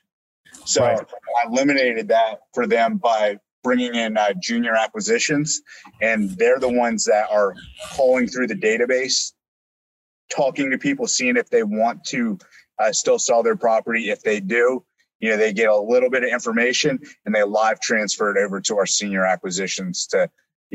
So 0.65 0.83
Right. 0.83 0.99
I 0.99 1.49
eliminated 1.49 2.09
that 2.09 2.41
for 2.55 2.67
them 2.67 2.97
by 2.97 3.39
bringing 3.63 3.95
in 3.95 4.17
uh, 4.17 4.33
junior 4.41 4.75
acquisitions, 4.75 5.63
and 6.01 6.31
they're 6.31 6.59
the 6.59 6.69
ones 6.69 7.05
that 7.05 7.31
are 7.31 7.55
calling 7.93 8.27
through 8.27 8.47
the 8.47 8.55
database, 8.55 9.33
talking 10.35 10.71
to 10.71 10.79
people, 10.79 11.07
seeing 11.07 11.37
if 11.37 11.51
they 11.51 11.63
want 11.63 12.05
to 12.05 12.39
uh, 12.79 12.93
still 12.93 13.19
sell 13.19 13.43
their 13.43 13.57
property. 13.57 14.11
If 14.11 14.23
they 14.23 14.41
do, 14.41 14.85
you 15.19 15.31
know, 15.31 15.37
they 15.37 15.53
get 15.53 15.69
a 15.69 15.77
little 15.77 16.11
bit 16.11 16.23
of 16.25 16.31
information 16.31 16.99
and 17.27 17.35
they 17.35 17.43
live 17.43 17.81
transfer 17.81 18.35
it 18.35 18.41
over 18.41 18.61
to 18.63 18.79
our 18.79 18.87
senior 18.87 19.27
acquisitions 19.27 20.07
to, 20.09 20.31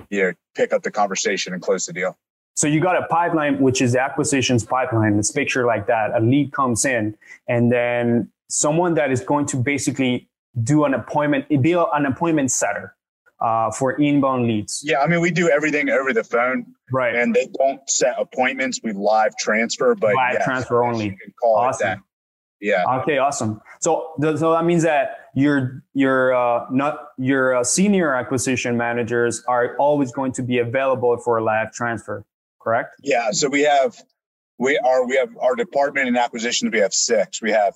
you 0.09 0.21
know, 0.21 0.33
pick 0.55 0.71
up 0.71 0.83
the 0.83 0.91
conversation 0.91 1.53
and 1.53 1.61
close 1.61 1.85
the 1.85 1.93
deal. 1.93 2.17
So 2.53 2.67
you 2.67 2.79
got 2.79 2.95
a 2.95 3.07
pipeline, 3.07 3.59
which 3.59 3.81
is 3.81 3.93
the 3.93 4.01
acquisitions 4.01 4.63
pipeline. 4.63 5.15
Let's 5.15 5.31
picture 5.31 5.65
like 5.65 5.87
that. 5.87 6.11
A 6.15 6.21
lead 6.21 6.53
comes 6.53 6.85
in, 6.85 7.17
and 7.49 7.69
then 7.69 8.31
someone 8.49 8.93
that 8.93 9.11
is 9.11 9.19
going 9.19 9.45
to 9.47 9.57
basically 9.57 10.29
do 10.63 10.85
an 10.85 10.93
appointment, 10.93 11.47
be 11.61 11.73
an 11.73 12.05
appointment 12.05 12.51
setter 12.51 12.95
uh, 13.41 13.71
for 13.71 13.93
inbound 14.01 14.47
leads. 14.47 14.81
Yeah, 14.83 14.99
I 15.01 15.07
mean, 15.07 15.21
we 15.21 15.31
do 15.31 15.49
everything 15.49 15.89
over 15.89 16.13
the 16.13 16.23
phone. 16.23 16.65
Right. 16.91 17.15
and 17.15 17.33
they 17.33 17.47
don't 17.57 17.81
set 17.89 18.13
appointments. 18.19 18.79
We 18.83 18.93
live 18.93 19.35
transfer, 19.37 19.95
but 19.95 20.13
Live 20.13 20.35
yeah, 20.39 20.45
transfer 20.45 20.83
only. 20.83 21.05
You 21.05 21.17
can 21.17 21.33
call 21.41 21.55
Awesome. 21.57 21.87
it 21.87 21.89
that. 21.95 21.99
Yeah, 22.61 22.99
Okay, 23.01 23.17
awesome. 23.17 23.59
So, 23.81 24.13
so 24.21 24.51
that 24.53 24.63
means 24.65 24.83
that 24.83 25.29
your 25.35 25.83
your 25.93 26.33
uh, 26.33 26.65
not 26.71 27.09
your 27.17 27.57
uh, 27.57 27.63
senior 27.63 28.13
acquisition 28.15 28.77
managers 28.77 29.43
are 29.47 29.75
always 29.77 30.11
going 30.13 30.31
to 30.33 30.41
be 30.43 30.59
available 30.59 31.17
for 31.17 31.37
a 31.37 31.43
live 31.43 31.73
transfer, 31.73 32.23
correct? 32.61 32.95
yeah. 33.03 33.31
So 33.31 33.49
we 33.49 33.61
have 33.63 34.01
we 34.57 34.77
are 34.77 35.05
we 35.05 35.17
have 35.17 35.35
our 35.41 35.55
department 35.55 36.07
in 36.07 36.15
acquisitions. 36.15 36.71
We 36.71 36.79
have 36.79 36.93
six. 36.93 37.41
We 37.41 37.51
have 37.51 37.75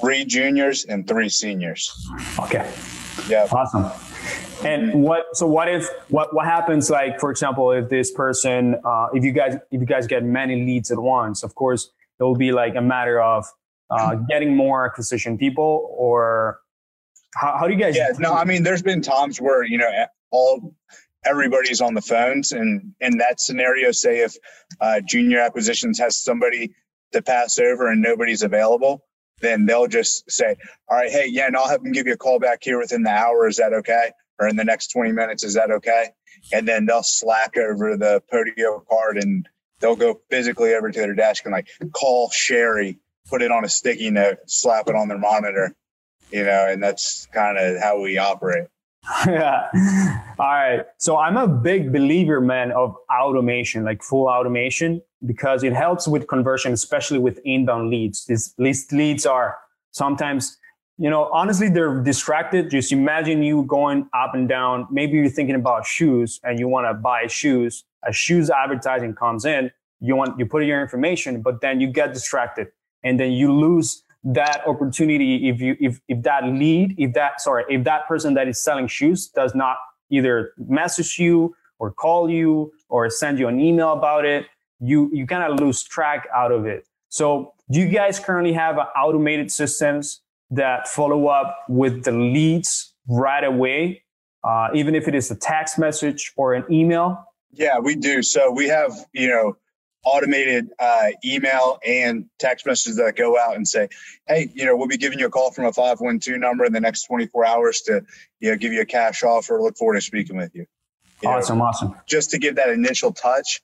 three 0.00 0.24
juniors 0.24 0.84
and 0.84 1.06
three 1.06 1.28
seniors. 1.28 2.08
Okay. 2.38 2.70
Yeah, 3.28 3.46
Awesome. 3.52 3.90
And 4.64 5.02
what? 5.02 5.24
So 5.34 5.46
what 5.46 5.68
if 5.68 5.88
what 6.08 6.34
what 6.34 6.44
happens? 6.44 6.90
Like 6.90 7.18
for 7.18 7.30
example, 7.30 7.72
if 7.72 7.88
this 7.88 8.10
person, 8.10 8.76
uh, 8.84 9.08
if 9.14 9.24
you 9.24 9.32
guys 9.32 9.54
if 9.70 9.80
you 9.80 9.86
guys 9.86 10.06
get 10.06 10.22
many 10.22 10.64
leads 10.66 10.90
at 10.90 10.98
once, 10.98 11.42
of 11.42 11.54
course 11.54 11.90
it 12.18 12.22
will 12.22 12.36
be 12.36 12.52
like 12.52 12.74
a 12.74 12.82
matter 12.82 13.20
of 13.22 13.46
uh, 13.90 14.16
getting 14.28 14.54
more 14.54 14.86
acquisition 14.86 15.38
people, 15.38 15.88
or 15.96 16.60
how, 17.34 17.56
how 17.58 17.66
do 17.66 17.72
you 17.72 17.80
guys? 17.80 17.96
yeah. 17.96 18.08
No, 18.18 18.34
I 18.34 18.44
mean, 18.44 18.62
there's 18.62 18.82
been 18.82 19.00
times 19.00 19.40
where 19.40 19.64
you 19.64 19.78
know 19.78 19.90
all 20.30 20.74
everybody's 21.24 21.80
on 21.80 21.94
the 21.94 22.02
phones, 22.02 22.52
and 22.52 22.92
in 23.00 23.16
that 23.18 23.40
scenario, 23.40 23.92
say 23.92 24.20
if 24.20 24.34
uh, 24.80 25.00
junior 25.00 25.40
acquisitions 25.40 25.98
has 25.98 26.22
somebody 26.22 26.74
to 27.12 27.22
pass 27.22 27.58
over 27.58 27.90
and 27.90 28.02
nobody's 28.02 28.42
available, 28.42 29.04
then 29.40 29.66
they'll 29.66 29.86
just 29.86 30.30
say, 30.30 30.56
"All 30.88 30.96
right, 30.96 31.10
hey, 31.10 31.26
yeah, 31.28 31.46
and 31.46 31.56
I'll 31.56 31.68
have 31.68 31.82
them 31.82 31.92
give 31.92 32.06
you 32.06 32.14
a 32.14 32.18
call 32.18 32.38
back 32.38 32.60
here 32.62 32.78
within 32.78 33.02
the 33.02 33.10
hour. 33.10 33.48
Is 33.48 33.56
that 33.56 33.72
okay? 33.72 34.12
Or 34.38 34.48
in 34.48 34.56
the 34.56 34.64
next 34.64 34.88
20 34.88 35.12
minutes, 35.12 35.44
is 35.44 35.54
that 35.54 35.70
okay?" 35.70 36.10
And 36.52 36.66
then 36.66 36.86
they'll 36.86 37.02
slack 37.02 37.56
over 37.56 37.96
the 37.96 38.22
Podio 38.32 38.86
card 38.86 39.18
and 39.18 39.48
they'll 39.80 39.96
go 39.96 40.20
physically 40.30 40.74
over 40.74 40.90
to 40.90 40.98
their 40.98 41.14
desk 41.14 41.44
and 41.44 41.52
like 41.52 41.68
call 41.92 42.30
Sherry, 42.30 42.98
put 43.28 43.42
it 43.42 43.50
on 43.50 43.64
a 43.64 43.68
sticky 43.68 44.10
note, 44.10 44.38
slap 44.46 44.88
it 44.88 44.94
on 44.94 45.08
their 45.08 45.18
monitor, 45.18 45.74
you 46.30 46.44
know, 46.44 46.66
and 46.68 46.82
that's 46.82 47.26
kind 47.32 47.58
of 47.58 47.80
how 47.80 48.00
we 48.00 48.18
operate. 48.18 48.68
yeah. 49.26 49.68
All 50.38 50.46
right. 50.46 50.84
So 50.98 51.18
I'm 51.18 51.36
a 51.36 51.46
big 51.46 51.92
believer, 51.92 52.40
man, 52.40 52.72
of 52.72 52.94
automation, 53.10 53.84
like 53.84 54.02
full 54.02 54.28
automation, 54.28 55.00
because 55.26 55.62
it 55.62 55.72
helps 55.72 56.06
with 56.06 56.28
conversion, 56.28 56.72
especially 56.72 57.18
with 57.18 57.40
inbound 57.44 57.90
leads. 57.90 58.26
These 58.26 58.54
these 58.58 58.90
leads 58.92 59.24
are 59.24 59.56
sometimes, 59.90 60.58
you 60.98 61.08
know, 61.08 61.30
honestly, 61.32 61.68
they're 61.70 62.02
distracted. 62.02 62.70
Just 62.70 62.92
imagine 62.92 63.42
you 63.42 63.64
going 63.64 64.08
up 64.14 64.34
and 64.34 64.48
down. 64.48 64.86
Maybe 64.90 65.16
you're 65.16 65.30
thinking 65.30 65.56
about 65.56 65.86
shoes 65.86 66.38
and 66.44 66.58
you 66.58 66.68
want 66.68 66.86
to 66.86 66.94
buy 66.94 67.26
shoes. 67.26 67.84
A 68.06 68.12
shoes 68.12 68.50
advertising 68.50 69.14
comes 69.14 69.44
in. 69.44 69.70
You 70.00 70.16
want 70.16 70.38
you 70.38 70.46
put 70.46 70.62
in 70.62 70.68
your 70.68 70.80
information, 70.80 71.42
but 71.42 71.60
then 71.60 71.80
you 71.80 71.88
get 71.88 72.12
distracted, 72.14 72.68
and 73.02 73.18
then 73.18 73.32
you 73.32 73.52
lose 73.52 74.02
that 74.22 74.66
opportunity 74.66 75.48
if 75.48 75.60
you 75.60 75.76
if 75.80 76.00
if 76.08 76.22
that 76.22 76.44
lead 76.44 76.94
if 76.98 77.14
that 77.14 77.40
sorry 77.40 77.64
if 77.68 77.84
that 77.84 78.06
person 78.06 78.34
that 78.34 78.48
is 78.48 78.62
selling 78.62 78.86
shoes 78.86 79.28
does 79.28 79.54
not 79.54 79.76
either 80.10 80.52
message 80.68 81.18
you 81.18 81.54
or 81.78 81.90
call 81.90 82.28
you 82.28 82.70
or 82.88 83.08
send 83.08 83.38
you 83.38 83.48
an 83.48 83.58
email 83.58 83.92
about 83.92 84.26
it 84.26 84.46
you 84.78 85.10
you 85.12 85.26
kind 85.26 85.50
of 85.50 85.58
lose 85.58 85.82
track 85.82 86.28
out 86.34 86.52
of 86.52 86.66
it 86.66 86.86
so 87.08 87.54
do 87.70 87.80
you 87.80 87.88
guys 87.88 88.20
currently 88.20 88.52
have 88.52 88.76
automated 88.94 89.50
systems 89.50 90.20
that 90.50 90.86
follow 90.86 91.28
up 91.28 91.64
with 91.68 92.04
the 92.04 92.12
leads 92.12 92.94
right 93.08 93.44
away 93.44 94.02
uh, 94.44 94.68
even 94.74 94.94
if 94.94 95.08
it 95.08 95.14
is 95.14 95.30
a 95.30 95.36
text 95.36 95.78
message 95.78 96.32
or 96.36 96.52
an 96.52 96.64
email 96.70 97.24
Yeah, 97.52 97.78
we 97.78 97.96
do. 97.96 98.22
So 98.22 98.50
we 98.50 98.68
have, 98.68 98.92
you 99.12 99.28
know, 99.28 99.56
automated 100.04 100.70
uh, 100.78 101.08
email 101.24 101.78
and 101.86 102.26
text 102.38 102.66
messages 102.66 102.96
that 102.96 103.16
go 103.16 103.38
out 103.38 103.56
and 103.56 103.66
say, 103.66 103.88
hey, 104.26 104.50
you 104.54 104.64
know, 104.64 104.76
we'll 104.76 104.88
be 104.88 104.96
giving 104.96 105.18
you 105.18 105.26
a 105.26 105.30
call 105.30 105.50
from 105.50 105.66
a 105.66 105.72
512 105.72 106.40
number 106.40 106.64
in 106.64 106.72
the 106.72 106.80
next 106.80 107.04
24 107.04 107.46
hours 107.46 107.80
to, 107.82 108.02
you 108.40 108.50
know, 108.50 108.56
give 108.56 108.72
you 108.72 108.80
a 108.80 108.86
cash 108.86 109.22
offer. 109.22 109.60
Look 109.60 109.76
forward 109.76 109.94
to 109.94 110.00
speaking 110.00 110.36
with 110.36 110.54
you. 110.54 110.66
you 111.22 111.28
awesome, 111.28 111.58
know, 111.58 111.64
awesome. 111.64 111.94
Just 112.06 112.30
to 112.30 112.38
give 112.38 112.56
that 112.56 112.70
initial 112.70 113.12
touch 113.12 113.60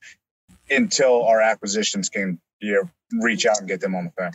until 0.70 1.24
our 1.24 1.40
acquisitions 1.40 2.08
can, 2.08 2.38
you 2.60 2.74
know, 2.74 3.22
reach 3.22 3.46
out 3.46 3.58
and 3.58 3.68
get 3.68 3.80
them 3.80 3.94
on 3.94 4.04
the 4.04 4.10
phone. 4.10 4.32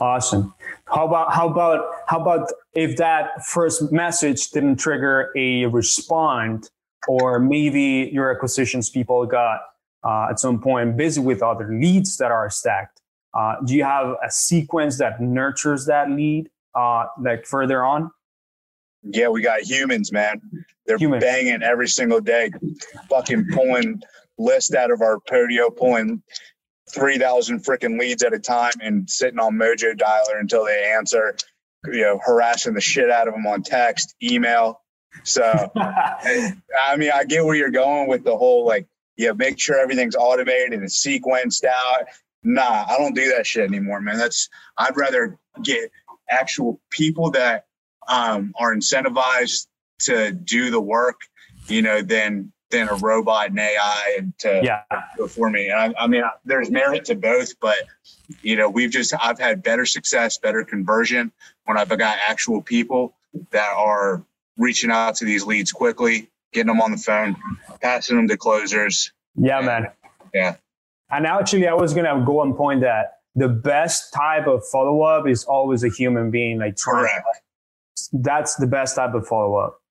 Awesome. 0.00 0.54
How 0.86 1.06
about 1.06 1.34
how 1.34 1.48
about 1.50 1.84
how 2.06 2.20
about 2.20 2.50
if 2.72 2.96
that 2.96 3.44
first 3.44 3.92
message 3.92 4.48
didn't 4.50 4.76
trigger 4.76 5.30
a 5.36 5.66
respond, 5.66 6.70
or 7.06 7.38
maybe 7.38 8.10
your 8.10 8.34
acquisitions 8.34 8.88
people 8.88 9.26
got 9.26 9.60
uh, 10.04 10.28
at 10.30 10.40
some 10.40 10.60
point 10.60 10.96
busy 10.96 11.20
with 11.20 11.42
other 11.42 11.68
leads 11.72 12.16
that 12.18 12.30
are 12.30 12.48
stacked? 12.50 13.00
Uh, 13.34 13.56
do 13.64 13.74
you 13.74 13.84
have 13.84 14.14
a 14.24 14.30
sequence 14.30 14.98
that 14.98 15.20
nurtures 15.20 15.86
that 15.86 16.10
lead 16.10 16.50
uh, 16.74 17.06
like 17.20 17.46
further 17.46 17.84
on? 17.84 18.10
Yeah, 19.02 19.28
we 19.28 19.42
got 19.42 19.62
humans, 19.62 20.12
man. 20.12 20.40
They're 20.86 20.98
Humans. 20.98 21.24
banging 21.24 21.62
every 21.62 21.88
single 21.88 22.20
day, 22.20 22.50
fucking 23.08 23.46
pulling 23.52 24.00
list 24.38 24.74
out 24.74 24.90
of 24.90 25.00
our 25.00 25.18
Podio, 25.18 25.74
pulling 25.74 26.22
3,000 26.90 27.64
freaking 27.64 27.98
leads 27.98 28.22
at 28.22 28.32
a 28.32 28.38
time 28.38 28.72
and 28.80 29.08
sitting 29.08 29.38
on 29.38 29.54
Mojo 29.54 29.96
Dialer 29.96 30.38
until 30.40 30.64
they 30.64 30.92
answer, 30.96 31.36
you 31.86 32.02
know, 32.02 32.20
harassing 32.24 32.74
the 32.74 32.80
shit 32.80 33.10
out 33.10 33.28
of 33.28 33.34
them 33.34 33.46
on 33.46 33.62
text, 33.62 34.14
email. 34.22 34.80
So, 35.24 35.42
I 35.76 36.96
mean, 36.96 37.10
I 37.14 37.24
get 37.24 37.44
where 37.44 37.54
you're 37.54 37.70
going 37.70 38.08
with 38.08 38.24
the 38.24 38.36
whole 38.36 38.66
like, 38.66 38.86
yeah, 39.22 39.32
make 39.32 39.58
sure 39.58 39.78
everything's 39.78 40.16
automated 40.16 40.72
and 40.72 40.88
sequenced 40.88 41.64
out. 41.64 42.06
Nah, 42.42 42.84
I 42.88 42.96
don't 42.98 43.14
do 43.14 43.32
that 43.36 43.46
shit 43.46 43.68
anymore, 43.68 44.00
man. 44.00 44.18
That's, 44.18 44.48
I'd 44.76 44.96
rather 44.96 45.38
get 45.62 45.92
actual 46.28 46.80
people 46.90 47.30
that 47.30 47.66
um, 48.08 48.52
are 48.58 48.74
incentivized 48.74 49.68
to 50.00 50.32
do 50.32 50.70
the 50.70 50.80
work, 50.80 51.20
you 51.68 51.82
know, 51.82 52.02
than 52.02 52.52
than 52.70 52.88
a 52.88 52.94
robot 52.94 53.50
and 53.50 53.58
AI 53.60 54.16
and 54.18 54.32
to 54.38 54.60
yeah. 54.64 54.82
for 55.28 55.50
me. 55.50 55.68
And 55.68 55.78
I, 55.78 56.04
I 56.04 56.06
mean, 56.06 56.22
there's 56.44 56.70
merit 56.70 57.04
to 57.04 57.14
both, 57.14 57.60
but 57.60 57.76
you 58.40 58.56
know, 58.56 58.68
we've 58.68 58.90
just 58.90 59.14
I've 59.20 59.38
had 59.38 59.62
better 59.62 59.86
success, 59.86 60.38
better 60.38 60.64
conversion 60.64 61.30
when 61.66 61.76
I've 61.76 61.90
got 61.90 62.18
actual 62.26 62.62
people 62.62 63.14
that 63.50 63.72
are 63.76 64.24
reaching 64.56 64.90
out 64.90 65.16
to 65.16 65.24
these 65.24 65.44
leads 65.44 65.70
quickly, 65.70 66.30
getting 66.52 66.68
them 66.68 66.80
on 66.80 66.90
the 66.92 66.96
phone, 66.96 67.36
passing 67.80 68.16
them 68.16 68.28
to 68.28 68.36
closers. 68.36 69.12
Yeah, 69.34 69.58
And- 69.58 69.66
man. 69.66 69.86
Yeah. 70.34 70.56
And 71.10 71.26
actually, 71.26 71.68
I 71.68 71.74
was 71.74 71.92
gonna 71.92 72.22
go 72.24 72.42
and 72.42 72.56
point 72.56 72.80
that 72.82 73.18
the 73.34 73.48
best 73.48 74.12
type 74.14 74.46
of 74.46 74.64
follow 74.66 75.02
up 75.02 75.26
is 75.28 75.44
always 75.44 75.84
a 75.84 75.88
human 75.88 76.30
being, 76.30 76.58
like 76.58 76.76
Correct. 76.78 77.24
That's 78.12 78.54
the 78.56 78.66
best 78.66 78.96
type 78.96 79.12
of 79.14 79.26
follow 79.26 79.56
up. 79.56 79.81